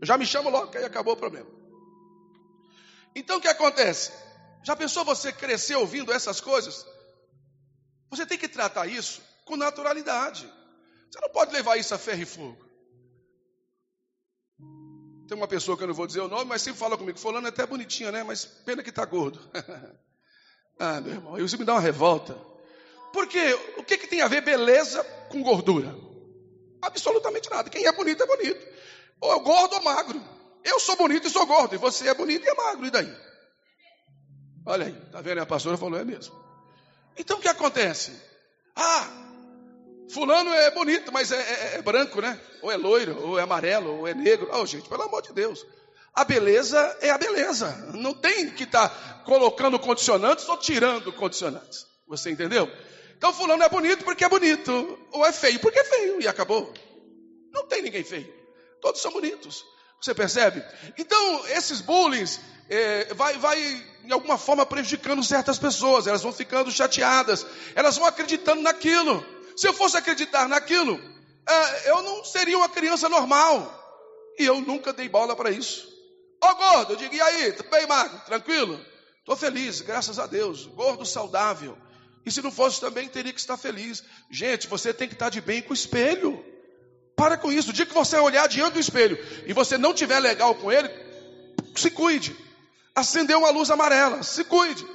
[0.00, 1.50] Eu já me chamo logo, que aí acabou o problema.
[3.14, 4.10] Então o que acontece?
[4.68, 6.86] Já pensou você crescer ouvindo essas coisas?
[8.10, 10.46] Você tem que tratar isso com naturalidade.
[11.10, 12.58] Você não pode levar isso a ferro e fogo.
[15.26, 17.18] Tem uma pessoa que eu não vou dizer o nome, mas sempre fala comigo.
[17.18, 18.22] Fulano é até bonitinha, né?
[18.22, 19.40] Mas pena que está gordo.
[20.78, 22.36] ah, meu irmão, isso me dá uma revolta.
[23.10, 25.96] Porque o que, que tem a ver beleza com gordura?
[26.82, 27.70] Absolutamente nada.
[27.70, 28.66] Quem é bonito é bonito.
[29.18, 30.22] Ou é gordo ou magro.
[30.62, 31.74] Eu sou bonito e sou gordo.
[31.74, 32.84] E você é bonito e é magro.
[32.84, 33.27] E daí?
[34.68, 35.40] Olha aí, tá vendo?
[35.40, 36.34] A pastora falou, é mesmo.
[37.16, 38.12] Então o que acontece?
[38.76, 39.08] Ah,
[40.10, 42.38] fulano é bonito, mas é, é, é branco, né?
[42.60, 44.50] Ou é loiro, ou é amarelo, ou é negro.
[44.52, 45.66] Oh, gente, pelo amor de Deus.
[46.12, 47.90] A beleza é a beleza.
[47.94, 51.86] Não tem que estar tá colocando condicionantes ou tirando condicionantes.
[52.06, 52.70] Você entendeu?
[53.16, 56.74] Então fulano é bonito porque é bonito, ou é feio porque é feio, e acabou.
[57.54, 58.30] Não tem ninguém feio.
[58.82, 59.64] Todos são bonitos.
[60.00, 60.64] Você percebe?
[60.96, 62.24] Então, esses bullying
[62.68, 66.06] é, vai, vai, de alguma forma, prejudicando certas pessoas.
[66.06, 67.44] Elas vão ficando chateadas.
[67.74, 69.24] Elas vão acreditando naquilo.
[69.56, 71.00] Se eu fosse acreditar naquilo,
[71.48, 73.74] é, eu não seria uma criança normal.
[74.38, 75.88] E eu nunca dei bola para isso.
[76.42, 78.20] Ô oh, gordo, eu digo, e aí, tudo bem, magro?
[78.24, 78.80] Tranquilo?
[79.18, 80.66] Estou feliz, graças a Deus.
[80.66, 81.76] Gordo saudável.
[82.24, 84.04] E se não fosse também, teria que estar feliz.
[84.30, 86.44] Gente, você tem que estar de bem com o espelho.
[87.18, 87.70] Para com isso.
[87.70, 90.88] O dia que você olhar diante do espelho e você não tiver legal com ele,
[91.74, 92.34] se cuide.
[92.94, 94.86] Acendeu uma luz amarela, se cuide.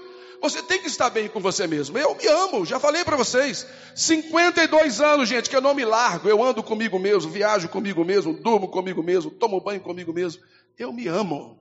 [0.42, 1.98] Você tem que estar bem com você mesmo.
[1.98, 3.68] Eu me amo, já falei para vocês.
[3.94, 6.30] 52 anos, gente, que eu não me largo.
[6.30, 10.42] Eu ando comigo mesmo, viajo comigo mesmo, durmo comigo mesmo, tomo banho comigo mesmo.
[10.80, 11.60] Eu me amo.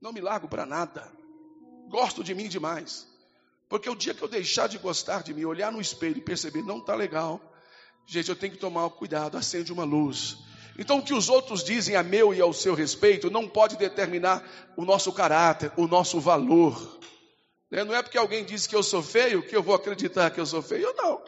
[0.00, 1.10] Não me largo para nada.
[1.88, 3.06] Gosto de mim demais.
[3.68, 6.62] Porque o dia que eu deixar de gostar de mim, olhar no espelho e perceber
[6.62, 7.40] não está legal,
[8.06, 10.36] gente, eu tenho que tomar cuidado, acende uma luz.
[10.78, 14.42] Então, o que os outros dizem a meu e ao seu respeito não pode determinar
[14.76, 16.98] o nosso caráter, o nosso valor.
[17.70, 17.84] Né?
[17.84, 20.46] Não é porque alguém disse que eu sou feio que eu vou acreditar que eu
[20.46, 21.20] sou feio, não.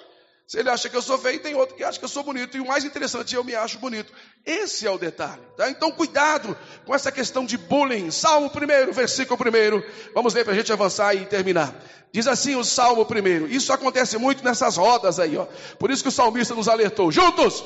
[0.46, 2.57] Se ele acha que eu sou feio, tem outro que acha que eu sou bonito.
[2.57, 4.12] E o mais interessante, eu me acho bonito.
[4.44, 5.40] Esse é o detalhe.
[5.57, 5.70] Tá?
[5.70, 8.11] Então, cuidado com essa questão de bullying.
[8.11, 10.12] Salmo 1, versículo 1.
[10.12, 11.74] Vamos ler para a gente avançar e terminar.
[12.12, 13.46] Diz assim o Salmo 1.
[13.46, 15.35] Isso acontece muito nessas rodas aí.
[15.37, 15.46] Ó.
[15.78, 17.11] Por isso que o salmista nos alertou.
[17.11, 17.64] Juntos!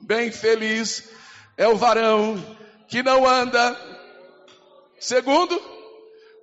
[0.00, 1.04] Bem feliz
[1.56, 2.42] é o varão
[2.88, 3.78] que não anda.
[4.98, 5.60] Segundo,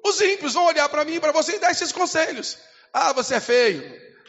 [0.05, 2.59] os ímpios vão olhar para mim, para você e dar esses conselhos.
[2.93, 3.83] Ah, você é feio.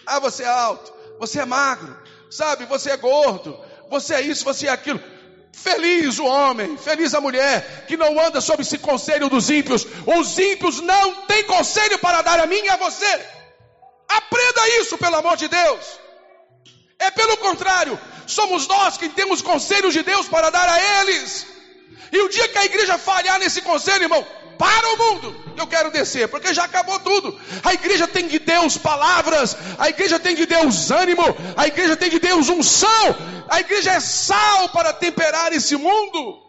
[0.07, 1.97] Ah, você é alto você é magro,
[2.31, 2.67] sabe?
[2.67, 5.01] Você é gordo, você é isso, você é aquilo.
[5.53, 9.87] Feliz o homem, feliz a mulher que não anda sob esse conselho dos ímpios.
[10.05, 13.27] Os ímpios não têm conselho para dar a mim e a você.
[14.09, 16.01] Aprenda isso, pelo amor de Deus.
[16.99, 21.47] É pelo contrário, somos nós que temos conselhos de Deus para dar a eles.
[22.13, 24.27] E o dia que a igreja falhar nesse conselho, irmão,
[24.59, 25.55] para o mundo.
[25.57, 27.39] Eu quero descer, porque já acabou tudo.
[27.63, 31.23] A igreja tem de Deus palavras, a igreja tem de Deus ânimo,
[31.57, 33.17] a igreja tem de Deus unção,
[33.49, 36.43] a igreja é sal para temperar esse mundo.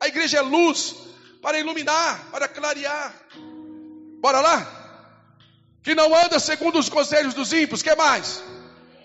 [0.00, 0.94] A igreja é luz
[1.42, 3.14] para iluminar, para clarear.
[4.20, 4.66] Bora lá?
[5.82, 8.42] Que não anda segundo os conselhos dos ímpios, que mais?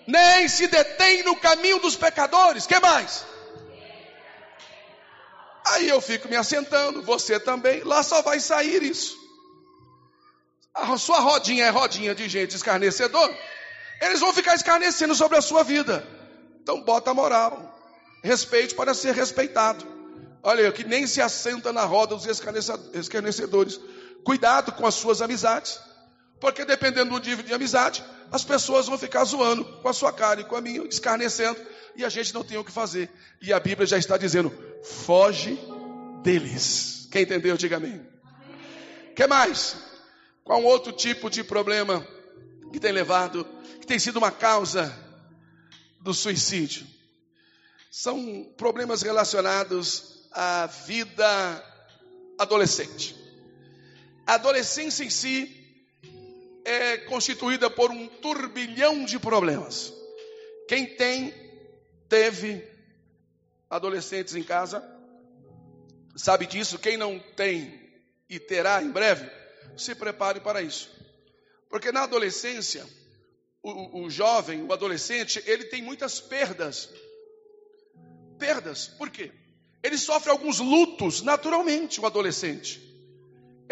[0.06, 3.24] Nem se detém no caminho dos pecadores, que mais?
[5.66, 9.16] Aí eu fico me assentando, você também, lá só vai sair isso.
[10.74, 13.32] A sua rodinha é rodinha de gente escarnecedor,
[14.00, 16.06] eles vão ficar escarnecendo sobre a sua vida.
[16.62, 17.78] Então bota a moral,
[18.22, 19.86] respeite para ser respeitado.
[20.42, 23.78] Olha, que nem se assenta na roda dos escarnecedores.
[24.24, 25.78] Cuidado com as suas amizades,
[26.42, 30.40] porque dependendo do nível de amizade, as pessoas vão ficar zoando com a sua cara
[30.40, 31.56] e com a minha, escarnecendo,
[31.94, 33.08] e a gente não tem o que fazer.
[33.40, 34.52] E a Bíblia já está dizendo:
[34.82, 35.56] foge
[36.20, 37.06] deles.
[37.12, 38.04] Quem entendeu, diga amém.
[39.14, 39.76] que mais?
[40.42, 42.04] Qual outro tipo de problema
[42.72, 43.46] que tem levado,
[43.80, 44.92] que tem sido uma causa
[46.00, 46.84] do suicídio?
[47.88, 51.64] São problemas relacionados à vida
[52.36, 53.14] adolescente.
[54.26, 55.61] A adolescência em si
[56.64, 59.92] é constituída por um turbilhão de problemas.
[60.68, 61.34] Quem tem,
[62.08, 62.66] teve
[63.68, 64.82] adolescentes em casa,
[66.16, 66.78] sabe disso.
[66.78, 67.80] Quem não tem
[68.28, 69.28] e terá em breve,
[69.76, 70.90] se prepare para isso.
[71.68, 72.86] Porque na adolescência,
[73.62, 76.88] o, o jovem, o adolescente, ele tem muitas perdas.
[78.38, 79.32] Perdas, por quê?
[79.82, 82.91] Ele sofre alguns lutos naturalmente, o adolescente.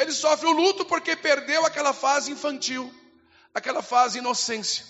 [0.00, 2.90] Ele sofre o luto porque perdeu aquela fase infantil,
[3.54, 4.82] aquela fase inocência.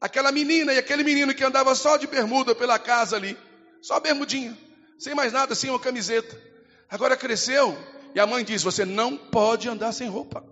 [0.00, 3.36] Aquela menina e aquele menino que andava só de bermuda pela casa ali,
[3.82, 4.56] só bermudinha,
[4.96, 6.40] sem mais nada, sem uma camiseta.
[6.88, 7.76] Agora cresceu
[8.14, 10.44] e a mãe diz: Você não pode andar sem roupa,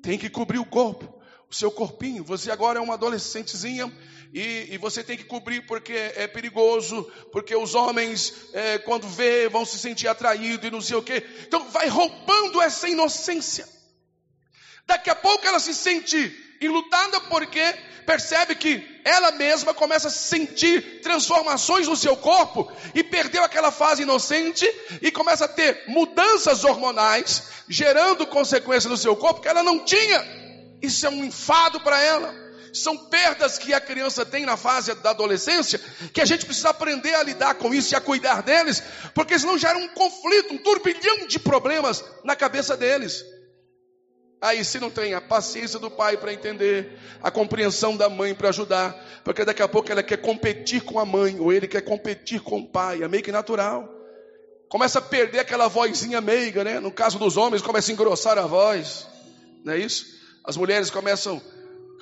[0.00, 1.12] tem que cobrir o corpo,
[1.50, 2.22] o seu corpinho.
[2.22, 3.92] Você agora é uma adolescentezinha
[4.34, 9.48] e, e, você tem que cobrir porque é perigoso, porque os homens, é, quando vê,
[9.48, 11.24] vão se sentir atraídos e não sei o quê.
[11.46, 13.64] Então, vai roubando essa inocência.
[14.86, 17.62] Daqui a pouco ela se sente enlutada porque
[18.04, 24.02] percebe que ela mesma começa a sentir transformações no seu corpo e perdeu aquela fase
[24.02, 24.68] inocente
[25.00, 30.26] e começa a ter mudanças hormonais, gerando consequências no seu corpo que ela não tinha.
[30.82, 32.43] Isso é um enfado para ela.
[32.74, 35.80] São perdas que a criança tem na fase da adolescência,
[36.12, 38.82] que a gente precisa aprender a lidar com isso e a cuidar deles,
[39.14, 43.24] porque senão gera um conflito, um turbilhão de problemas na cabeça deles.
[44.42, 48.48] Aí, se não tem a paciência do pai para entender, a compreensão da mãe para
[48.48, 48.92] ajudar,
[49.24, 52.58] porque daqui a pouco ela quer competir com a mãe, ou ele quer competir com
[52.58, 53.88] o pai, é meio que natural.
[54.68, 56.80] Começa a perder aquela vozinha meiga, né?
[56.80, 59.06] No caso dos homens, começa a engrossar a voz,
[59.64, 60.04] não é isso?
[60.44, 61.40] As mulheres começam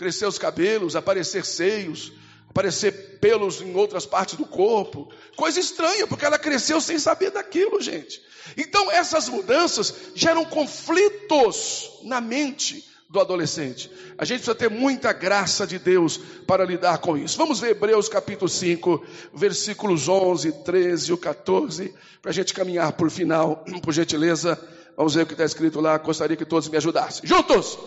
[0.03, 2.13] crescer os cabelos, aparecer seios,
[2.49, 5.09] aparecer pelos em outras partes do corpo.
[5.37, 8.21] Coisa estranha, porque ela cresceu sem saber daquilo, gente.
[8.57, 13.89] Então, essas mudanças geram conflitos na mente do adolescente.
[14.19, 17.39] A gente precisa ter muita graça de Deus para lidar com isso.
[17.39, 23.09] Vamos ver Hebreus capítulo 5, versículos 11, 13 e 14, para a gente caminhar por
[23.09, 24.59] final, por gentileza.
[24.97, 25.97] Vamos ver o que está escrito lá.
[25.99, 27.25] Gostaria que todos me ajudassem.
[27.25, 27.79] Juntos!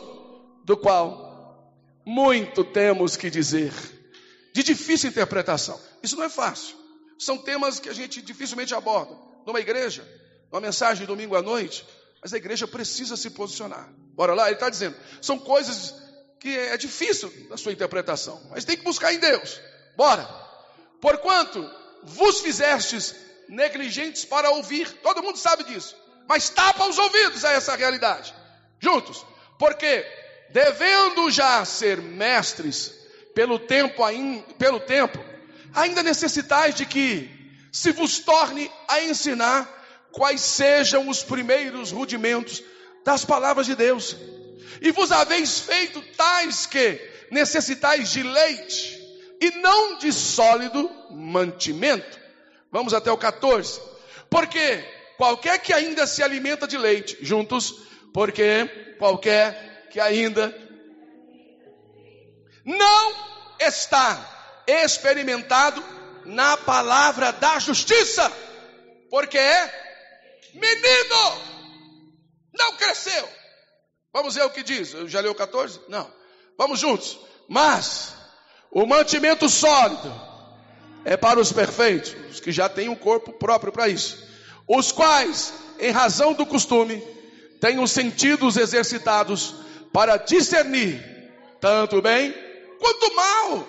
[0.64, 1.35] Do qual
[2.06, 3.74] muito temos que dizer,
[4.54, 5.80] de difícil interpretação.
[6.04, 6.76] Isso não é fácil.
[7.18, 10.08] São temas que a gente dificilmente aborda numa igreja
[10.52, 11.86] uma mensagem de domingo à noite,
[12.22, 13.90] mas a igreja precisa se posicionar.
[14.14, 15.94] Bora lá, ele está dizendo, são coisas
[16.40, 19.60] que é difícil a sua interpretação, mas tem que buscar em Deus.
[19.98, 20.26] Bora.
[21.02, 21.70] Porquanto
[22.04, 23.16] vos fizestes
[23.50, 25.96] negligentes para ouvir, todo mundo sabe disso,
[26.28, 28.34] mas tapa os ouvidos a essa realidade.
[28.80, 29.26] Juntos.
[29.58, 30.06] Porque
[30.50, 32.94] devendo já ser mestres
[33.34, 34.04] pelo tempo,
[34.58, 35.20] pelo tempo,
[35.74, 37.30] ainda necessitais de que
[37.72, 39.70] se vos torne a ensinar
[40.12, 42.64] quais sejam os primeiros rudimentos
[43.04, 44.16] das palavras de Deus.
[44.82, 48.98] E vos haveis feito tais que necessitais de leite
[49.42, 52.20] e não de sólido mantimento.
[52.72, 53.82] Vamos até o 14.
[54.30, 54.84] Porque
[55.18, 57.76] qualquer que ainda se alimenta de leite, juntos,
[58.14, 60.54] porque qualquer que ainda
[62.64, 63.14] não
[63.60, 65.84] está experimentado
[66.26, 68.32] na palavra da justiça,
[69.10, 69.86] porque é
[70.56, 71.42] Menino,
[72.58, 73.28] não cresceu.
[74.14, 74.94] Vamos ver o que diz.
[74.94, 75.82] Eu já leu 14?
[75.90, 76.10] Não.
[76.58, 77.20] Vamos juntos.
[77.50, 78.16] Mas
[78.72, 80.14] o mantimento sólido
[81.04, 84.18] é para os perfeitos, os que já têm um corpo próprio para isso.
[84.66, 87.04] Os quais, em razão do costume,
[87.60, 89.56] têm os sentidos exercitados
[89.96, 91.02] para discernir
[91.62, 92.36] tanto bem
[92.82, 93.66] quanto mal.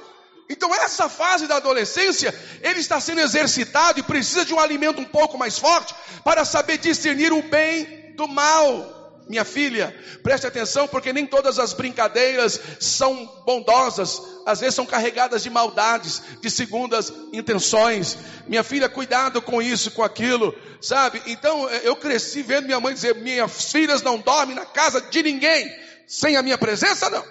[0.51, 5.05] Então, essa fase da adolescência, ele está sendo exercitado e precisa de um alimento um
[5.05, 9.23] pouco mais forte para saber discernir o bem do mal.
[9.29, 15.45] Minha filha, preste atenção, porque nem todas as brincadeiras são bondosas, às vezes são carregadas
[15.45, 18.19] de maldades, de segundas intenções.
[18.49, 21.23] Minha filha, cuidado com isso, com aquilo, sabe?
[21.27, 25.86] Então, eu cresci vendo minha mãe dizer: minhas filhas não dormem na casa de ninguém,
[26.07, 27.25] sem a minha presença, não.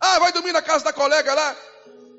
[0.00, 1.56] Ah, vai dormir na casa da colega lá,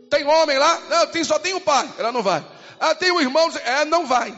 [0.10, 0.80] tem homem lá?
[0.89, 1.91] Não, tem, só tem o pai.
[1.97, 2.45] Ela não vai.
[2.80, 3.49] Ah, tem o irmão?
[3.64, 4.34] É, não vai.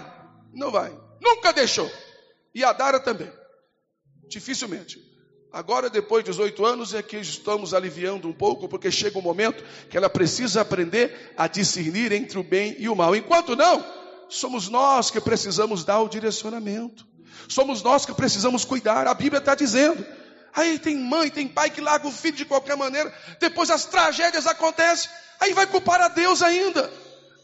[0.54, 0.92] Não vai.
[1.22, 1.92] Nunca deixou.
[2.54, 3.32] E a Dara também.
[4.28, 5.00] Dificilmente.
[5.52, 9.64] Agora, depois de 18 anos, é que estamos aliviando um pouco, porque chega um momento
[9.90, 13.16] que ela precisa aprender a discernir entre o bem e o mal.
[13.16, 13.84] Enquanto não,
[14.30, 17.08] somos nós que precisamos dar o direcionamento.
[17.48, 19.08] Somos nós que precisamos cuidar.
[19.08, 20.06] A Bíblia está dizendo.
[20.56, 23.14] Aí tem mãe, tem pai que larga o filho de qualquer maneira.
[23.40, 25.10] Depois as tragédias acontecem.
[25.40, 26.92] Aí vai culpar a Deus ainda.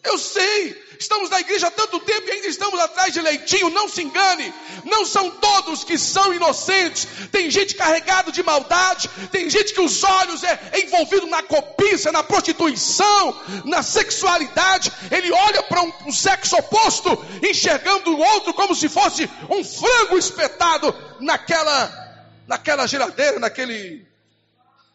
[0.03, 3.69] Eu sei, estamos na igreja há tanto tempo e ainda estamos atrás de leitinho.
[3.69, 7.07] Não se engane, não são todos que são inocentes.
[7.31, 12.21] Tem gente carregada de maldade, tem gente que os olhos é, envolvido na cobiça, na
[12.21, 14.91] prostituição, na sexualidade.
[15.09, 20.17] Ele olha para um, um sexo oposto, enxergando o outro como se fosse um frango
[20.17, 22.02] espetado naquela,
[22.47, 24.05] naquela geladeira, naquele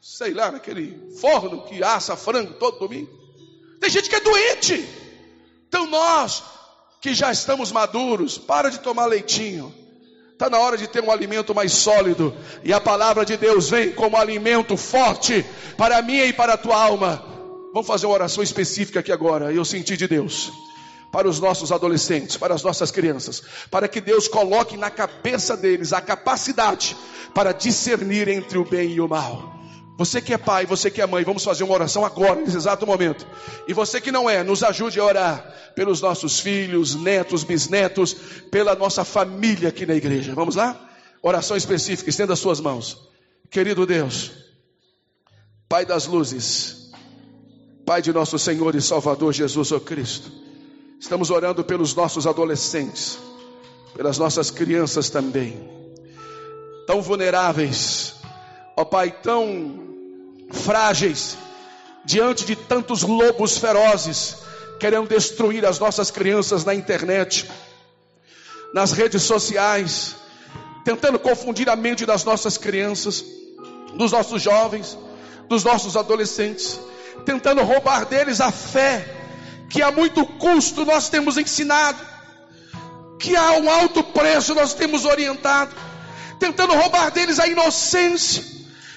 [0.01, 3.11] sei lá, naquele forno que assa frango todo domingo.
[3.81, 4.89] Tem gente que é doente.
[5.69, 6.43] Então nós,
[7.01, 9.75] que já estamos maduros, para de tomar leitinho.
[10.33, 12.35] Está na hora de ter um alimento mais sólido.
[12.63, 15.45] E a palavra de Deus vem como alimento forte
[15.77, 17.25] para mim e para a tua alma.
[17.73, 19.53] Vamos fazer uma oração específica aqui agora.
[19.53, 20.53] Eu senti de Deus.
[21.11, 23.43] Para os nossos adolescentes, para as nossas crianças.
[23.71, 26.97] Para que Deus coloque na cabeça deles a capacidade
[27.35, 29.59] para discernir entre o bem e o mal.
[29.99, 32.87] Você que é pai, você que é mãe, vamos fazer uma oração agora, nesse exato
[32.87, 33.27] momento.
[33.67, 38.15] E você que não é, nos ajude a orar pelos nossos filhos, netos, bisnetos,
[38.49, 40.37] pela nossa família aqui na igreja.
[40.37, 40.89] Vamos lá?
[41.21, 43.09] Oração específica, estenda as suas mãos.
[43.51, 44.31] Querido Deus,
[45.69, 46.93] Pai das luzes,
[47.85, 50.31] Pai de nosso Senhor e Salvador Jesus o Cristo,
[50.99, 53.19] estamos orando pelos nossos adolescentes,
[53.95, 55.59] pelas nossas crianças também,
[56.87, 58.15] tão vulneráveis,
[58.77, 59.87] ó Pai, tão
[60.51, 61.37] frágeis,
[62.05, 64.39] diante de tantos lobos ferozes
[64.79, 67.49] querendo destruir as nossas crianças na internet,
[68.73, 70.17] nas redes sociais,
[70.85, 73.25] tentando confundir a mente das nossas crianças,
[73.95, 74.97] dos nossos jovens,
[75.49, 76.81] dos nossos adolescentes,
[77.25, 79.18] tentando roubar deles a fé,
[79.69, 81.99] que a muito custo nós temos ensinado,
[83.19, 85.75] que a um alto preço nós temos orientado,
[86.39, 88.45] tentando roubar deles a inocência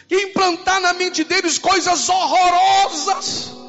[0.10, 3.62] e implantar na mente deles coisas horrorosas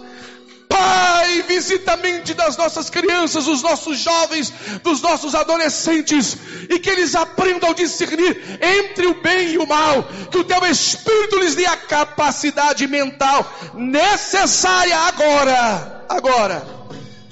[0.72, 4.50] Pai, visita a mente das nossas crianças, dos nossos jovens,
[4.82, 6.34] dos nossos adolescentes,
[6.70, 10.64] e que eles aprendam a discernir entre o bem e o mal, que o teu
[10.64, 16.06] Espírito lhes dê a capacidade mental necessária agora.
[16.08, 16.81] Agora,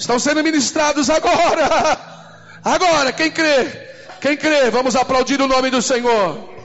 [0.01, 1.98] estão sendo ministrados agora.
[2.64, 3.66] Agora, quem crê?
[4.20, 4.70] Quem crê?
[4.70, 6.60] Vamos aplaudir o nome do Senhor.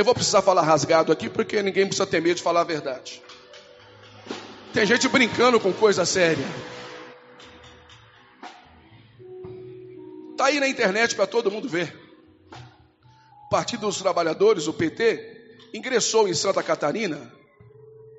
[0.00, 3.22] Eu vou precisar falar rasgado aqui porque ninguém precisa ter medo de falar a verdade.
[4.72, 6.46] Tem gente brincando com coisa séria.
[10.30, 11.94] Está aí na internet para todo mundo ver.
[13.44, 17.30] O Partido dos Trabalhadores, o PT, ingressou em Santa Catarina,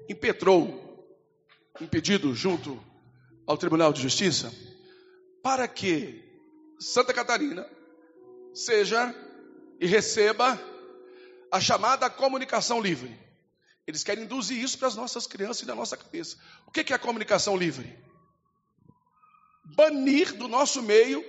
[0.08, 1.10] impetrou
[1.82, 2.80] um pedido junto
[3.48, 4.54] ao Tribunal de Justiça
[5.42, 6.24] para que
[6.80, 7.68] Santa Catarina
[8.54, 9.16] seja
[9.80, 10.70] e receba
[11.52, 13.20] a chamada comunicação livre.
[13.86, 16.38] Eles querem induzir isso para as nossas crianças e na nossa cabeça.
[16.66, 18.00] O que é a comunicação livre?
[19.76, 21.24] Banir do nosso meio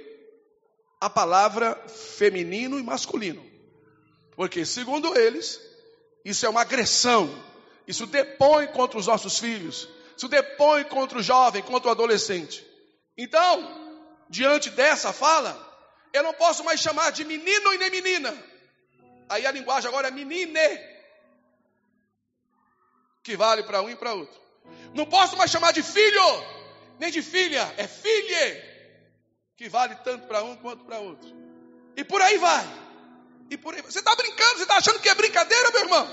[1.01, 3.45] a palavra feminino e masculino.
[4.37, 5.61] Porque, segundo eles,
[6.25, 7.29] isso é uma agressão.
[7.89, 9.89] Isso depõe contra os nossos filhos.
[10.17, 12.65] Isso depõe contra o jovem, contra o adolescente.
[13.19, 15.59] Então, diante dessa fala,
[16.13, 18.52] eu não posso mais chamar de menino e nem menina.
[19.33, 20.59] Aí a linguagem agora é menine,
[23.23, 24.39] que vale para um e para outro.
[24.93, 26.23] Não posso mais chamar de filho,
[26.99, 28.47] nem de filha, é filha,
[29.57, 31.31] que vale tanto para um quanto para outro.
[31.97, 32.67] E por aí vai.
[33.49, 33.91] E por aí vai.
[33.91, 36.05] Você está brincando, você está achando que é brincadeira, meu irmão?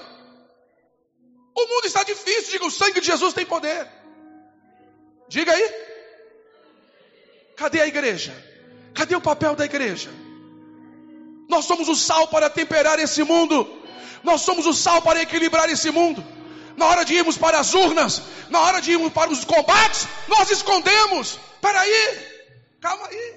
[1.57, 3.86] O mundo está difícil, diga, o sangue de Jesus tem poder.
[5.28, 5.74] Diga aí.
[7.57, 8.34] Cadê a igreja?
[8.93, 10.09] Cadê o papel da igreja?
[11.50, 13.68] Nós somos o sal para temperar esse mundo.
[14.24, 16.24] Nós somos o sal para equilibrar esse mundo.
[16.78, 20.52] Na hora de irmos para as urnas, na hora de irmos para os combates, nós
[20.52, 21.39] escondemos.
[21.56, 22.20] Espera aí,
[22.80, 23.34] calma aí.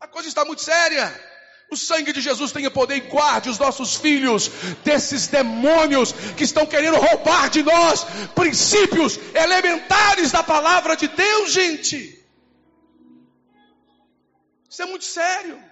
[0.00, 1.32] A coisa está muito séria.
[1.70, 4.48] O sangue de Jesus tem poder e guarde os nossos filhos
[4.82, 8.04] desses demônios que estão querendo roubar de nós
[8.34, 12.26] princípios elementares da palavra de Deus, gente.
[14.68, 15.71] Isso é muito sério.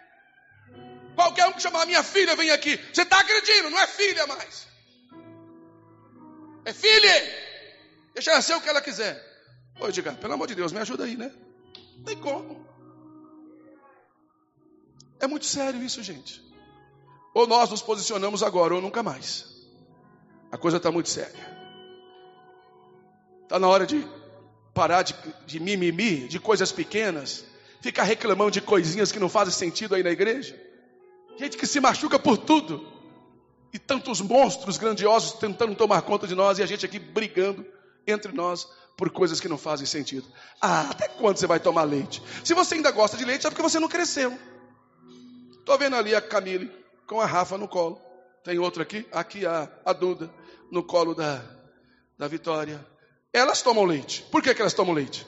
[1.14, 2.76] Qualquer um que chamar minha filha vem aqui.
[2.92, 4.66] Você está agredindo, não é filha mais.
[6.64, 7.12] É filha.
[8.14, 9.20] Deixa ela ser o que ela quiser.
[9.80, 11.32] Ô, diga, pelo amor de Deus, me ajuda aí, né?
[11.96, 12.66] Não tem como.
[15.18, 16.42] É muito sério isso, gente.
[17.34, 19.46] Ou nós nos posicionamos agora, ou nunca mais.
[20.50, 21.50] A coisa está muito séria.
[23.42, 24.06] Está na hora de
[24.74, 25.14] parar de,
[25.46, 27.44] de mimimi, de coisas pequenas,
[27.80, 30.58] ficar reclamando de coisinhas que não fazem sentido aí na igreja.
[31.37, 32.87] Gente que se machuca por tudo.
[33.72, 37.64] E tantos monstros grandiosos tentando tomar conta de nós e a gente aqui brigando
[38.07, 40.26] entre nós por coisas que não fazem sentido.
[40.61, 42.22] Ah, até quando você vai tomar leite?
[42.45, 44.37] Se você ainda gosta de leite, é porque você não cresceu.
[45.59, 46.70] Estou vendo ali a Camille
[47.07, 48.01] com a Rafa no colo.
[48.43, 50.31] Tem outra aqui, aqui a, a Duda
[50.70, 51.43] no colo da,
[52.18, 52.85] da Vitória.
[53.33, 54.22] Elas tomam leite.
[54.31, 55.26] Por que, que elas tomam leite?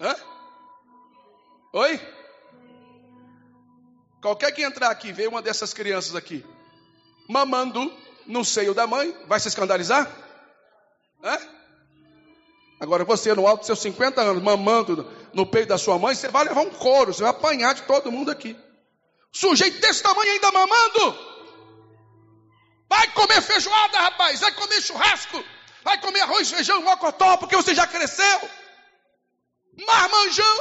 [0.00, 0.14] Hã?
[1.72, 2.00] Oi?
[4.24, 6.42] Qualquer que entrar aqui, ver uma dessas crianças aqui,
[7.28, 7.92] mamando
[8.24, 10.10] no seio da mãe, vai se escandalizar?
[11.22, 11.38] É?
[12.80, 16.28] Agora você, no alto dos seus 50 anos, mamando no peito da sua mãe, você
[16.28, 18.56] vai levar um couro, você vai apanhar de todo mundo aqui.
[19.30, 21.18] Sujeito desse tamanho ainda mamando.
[22.88, 25.44] Vai comer feijoada, rapaz, vai comer churrasco,
[25.82, 28.40] vai comer arroz, feijão, mocotó, porque você já cresceu
[29.86, 30.56] marmanjão,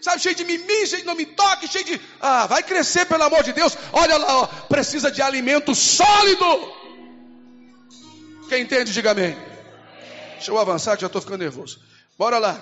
[0.00, 2.00] sabe, cheio de mimimi, cheio de não me toque, cheio de.
[2.20, 3.76] Ah, vai crescer, pelo amor de Deus.
[3.92, 6.44] Olha lá, ó, precisa de alimento sólido.
[8.48, 9.36] Quem entende, diga amém.
[10.34, 11.80] Deixa eu avançar que já estou ficando nervoso.
[12.18, 12.54] Bora lá,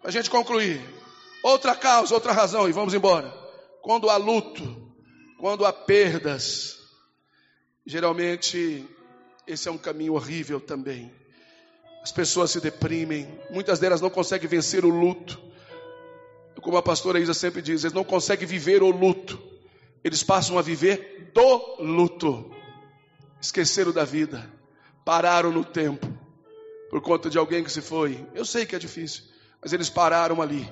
[0.00, 0.80] para a gente concluir.
[1.42, 3.32] Outra causa, outra razão, e vamos embora.
[3.82, 4.92] Quando há luto,
[5.38, 6.80] quando há perdas,
[7.90, 8.86] Geralmente,
[9.46, 11.12] esse é um caminho horrível também.
[12.02, 15.40] As pessoas se deprimem, muitas delas não conseguem vencer o luto.
[16.62, 19.40] Como a pastora Isa sempre diz, eles não conseguem viver o luto.
[20.02, 22.50] Eles passam a viver do luto.
[23.40, 24.50] Esqueceram da vida,
[25.04, 26.06] pararam no tempo
[26.90, 28.26] por conta de alguém que se foi.
[28.34, 29.22] Eu sei que é difícil,
[29.62, 30.70] mas eles pararam ali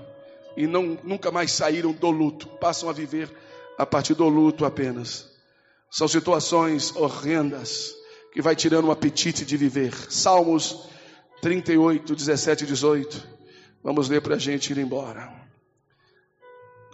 [0.59, 3.31] e não, nunca mais saíram do luto, passam a viver
[3.79, 5.29] a partir do luto apenas.
[5.89, 7.95] São situações horrendas
[8.33, 9.95] que vai tirando o apetite de viver.
[10.11, 10.89] Salmos
[11.41, 13.29] 38, 17 e 18.
[13.83, 15.33] Vamos ler para a gente ir embora.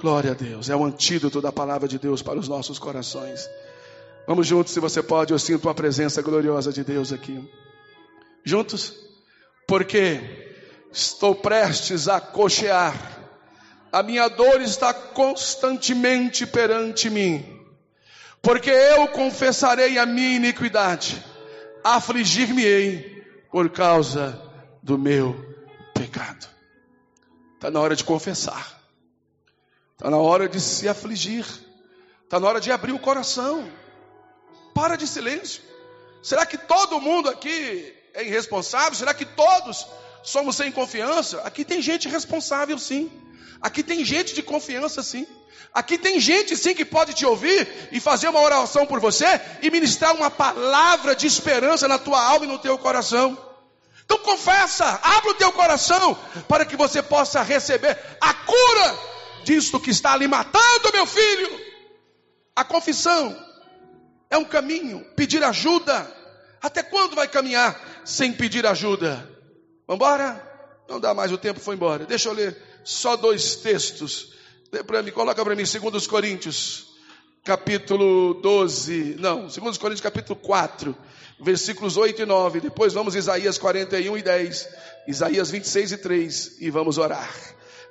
[0.00, 3.48] Glória a Deus, é o antídoto da palavra de Deus para os nossos corações.
[4.26, 7.42] Vamos juntos, se você pode, eu sinto a presença gloriosa de Deus aqui.
[8.44, 8.92] Juntos?
[9.66, 10.20] Porque
[10.92, 13.14] estou prestes a cochear
[13.94, 17.46] a minha dor está constantemente perante mim,
[18.42, 21.24] porque eu confessarei a minha iniquidade,
[21.84, 23.13] afligir-me-ei
[23.54, 24.36] por causa
[24.82, 25.32] do meu
[25.94, 26.44] pecado.
[27.54, 28.82] Está na hora de confessar,
[29.92, 31.46] está na hora de se afligir,
[32.24, 33.70] está na hora de abrir o coração.
[34.74, 35.62] Para de silêncio.
[36.20, 38.94] Será que todo mundo aqui é irresponsável?
[38.94, 39.86] Será que todos
[40.24, 41.40] somos sem confiança?
[41.42, 43.12] Aqui tem gente responsável, sim.
[43.60, 45.26] Aqui tem gente de confiança sim.
[45.72, 49.70] Aqui tem gente sim que pode te ouvir e fazer uma oração por você e
[49.70, 53.36] ministrar uma palavra de esperança na tua alma e no teu coração.
[54.04, 56.16] Então confessa, abre o teu coração
[56.48, 58.98] para que você possa receber a cura
[59.44, 61.60] disto que está ali matando meu filho.
[62.54, 63.36] A confissão
[64.30, 66.10] é um caminho, pedir ajuda.
[66.62, 69.33] Até quando vai caminhar sem pedir ajuda?
[69.86, 70.54] Vamos embora?
[70.88, 72.06] Não dá mais, o tempo foi embora.
[72.06, 74.32] Deixa eu ler só dois textos.
[74.86, 76.86] Para mim, coloca para mim, 2 Coríntios,
[77.44, 79.16] capítulo 12.
[79.18, 80.96] Não, 2 Coríntios, capítulo 4,
[81.38, 82.60] versículos 8 e 9.
[82.60, 84.68] Depois vamos Isaías 41 e 10.
[85.06, 86.56] Isaías 26 e 3.
[86.60, 87.32] E vamos orar.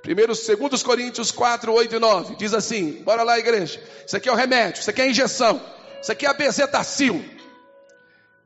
[0.01, 2.35] Primeiro, 2 Coríntios 4, 8 e 9.
[2.35, 3.81] Diz assim: bora lá, igreja.
[4.05, 5.61] Isso aqui é o remédio, isso aqui é a injeção,
[6.01, 7.23] isso aqui é a bezetacil.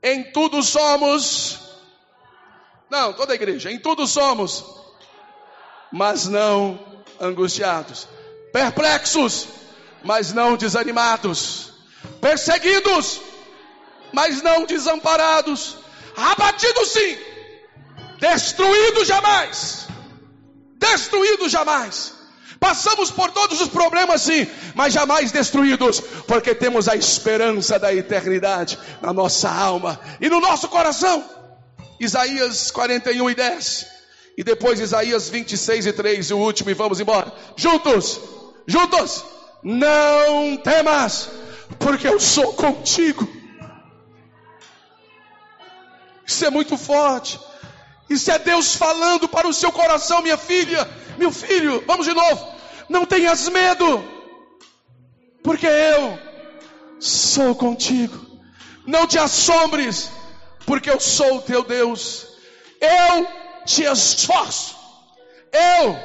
[0.03, 1.66] Em tudo somos.
[2.89, 3.71] Não, toda a igreja.
[3.71, 4.63] Em tudo somos
[5.91, 6.79] mas não
[7.19, 8.07] angustiados,
[8.51, 9.47] perplexos,
[10.03, 11.73] mas não desanimados,
[12.21, 13.21] perseguidos,
[14.11, 15.77] mas não desamparados,
[16.15, 17.17] abatidos sim,
[18.19, 19.87] destruídos jamais,
[20.77, 22.15] destruídos jamais.
[22.59, 28.79] Passamos por todos os problemas sim, mas jamais destruídos, porque temos a esperança da eternidade
[28.99, 31.23] na nossa alma e no nosso coração.
[31.99, 33.87] Isaías 41 e 10.
[34.37, 37.33] E depois Isaías 26 e 3, e o último, e vamos embora.
[37.55, 38.19] Juntos,
[38.67, 39.23] juntos,
[39.63, 41.29] não temas,
[41.79, 43.27] porque eu sou contigo.
[46.25, 47.39] Isso é muito forte.
[48.09, 50.87] Isso é Deus falando para o seu coração, minha filha,
[51.17, 51.83] meu filho.
[51.87, 52.47] Vamos de novo.
[52.87, 54.03] Não tenhas medo,
[55.43, 56.19] porque eu
[56.99, 58.25] sou contigo.
[58.85, 60.09] Não te assombres,
[60.67, 62.27] porque eu sou o teu Deus.
[62.79, 63.25] Eu
[63.65, 64.75] te esforço,
[65.51, 65.97] eu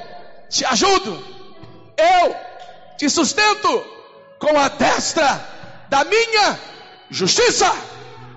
[0.49, 1.13] te ajudo,
[1.99, 2.37] eu
[2.97, 3.85] te sustento
[4.39, 5.29] com a destra
[5.91, 6.59] da minha
[7.11, 7.71] justiça.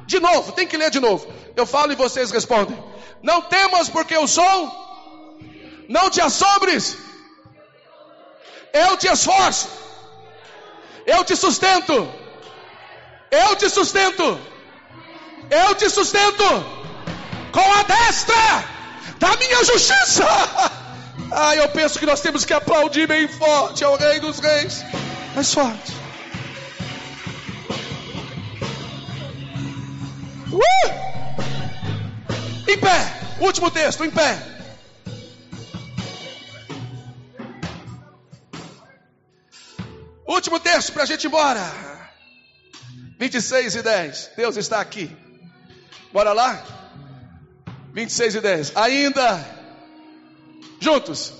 [0.05, 1.31] De novo, tem que ler de novo.
[1.55, 2.77] Eu falo e vocês respondem.
[3.23, 4.71] Não temas porque eu sou.
[5.87, 6.97] Não te assombres.
[8.73, 9.69] Eu te esforço.
[11.05, 12.11] Eu te sustento.
[13.31, 14.54] Eu te sustento.
[15.49, 16.43] Eu te sustento
[17.51, 18.35] com a destra
[19.19, 20.25] da minha justiça.
[21.31, 24.85] Ah, eu penso que nós temos que aplaudir bem forte ao Rei dos Reis.
[25.33, 25.91] Mais forte.
[30.51, 30.61] Uh!
[32.69, 33.19] Em pé.
[33.39, 34.37] Último texto, em pé.
[40.27, 41.63] Último texto para a gente ir embora.
[43.19, 44.31] 26 e 10.
[44.37, 45.24] Deus está aqui.
[46.15, 46.63] Bora lá?
[47.91, 48.71] 26 e 10.
[48.77, 49.45] Ainda,
[50.79, 51.33] juntos,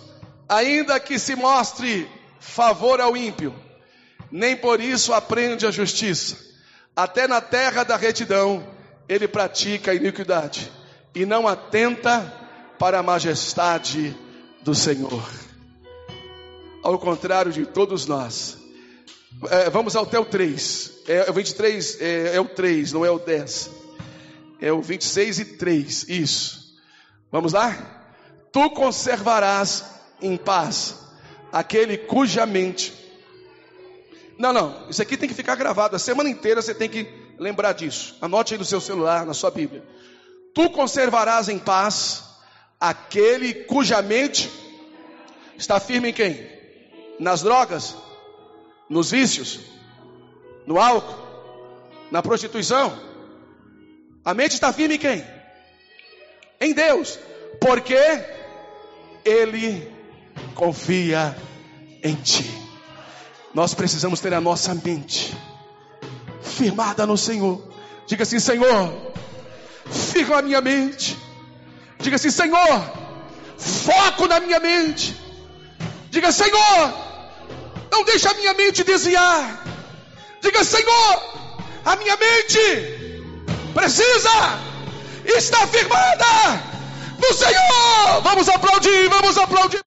[0.50, 2.06] ainda que se mostre
[2.42, 3.56] favor ao ímpio,
[4.30, 6.36] nem por isso aprende a justiça.
[6.94, 8.68] Até na terra da retidão,
[9.08, 10.70] ele pratica a iniquidade
[11.16, 12.30] e não atenta
[12.78, 14.14] para a majestade
[14.62, 15.24] do Senhor.
[16.84, 18.58] Ao contrário de todos nós.
[19.50, 20.92] É, vamos até o 3.
[21.08, 23.85] É, o 23 é, é o 3, não é o 10
[24.66, 26.76] é o 26 e 3, isso.
[27.32, 27.78] Vamos lá?
[28.52, 29.86] Tu conservarás
[30.20, 31.06] em paz
[31.52, 32.92] aquele cuja mente.
[34.40, 35.96] Não, não, isso aqui tem que ficar gravado.
[35.96, 37.08] A semana inteira você tem que
[37.38, 38.18] lembrar disso.
[38.20, 39.84] Anote aí no seu celular, na sua Bíblia.
[40.56, 42.24] Tu conservarás em paz
[42.80, 44.50] aquele cuja mente
[45.60, 46.50] está firme em quem?
[47.20, 47.96] Nas drogas,
[48.90, 49.60] nos vícios,
[50.66, 51.24] no álcool,
[52.10, 53.15] na prostituição.
[54.26, 55.24] A mente está firme em quem?
[56.60, 57.20] Em Deus,
[57.62, 57.96] porque
[59.24, 59.88] Ele
[60.56, 61.38] confia
[62.04, 62.50] em ti.
[63.54, 65.32] Nós precisamos ter a nossa mente
[66.42, 67.72] firmada no Senhor.
[68.08, 69.14] Diga assim: Senhor,
[69.92, 71.16] firma a minha mente.
[72.00, 72.82] Diga assim: Senhor,
[73.60, 75.16] foco na minha mente.
[76.10, 76.94] Diga: Senhor,
[77.92, 79.64] não deixa a minha mente desviar.
[80.42, 81.24] Diga: Senhor,
[81.86, 82.95] a minha mente
[83.76, 84.58] precisa
[85.26, 86.62] estar firmada
[87.20, 88.22] no Senhor.
[88.24, 89.84] Vamos aplaudir, vamos aplaudir.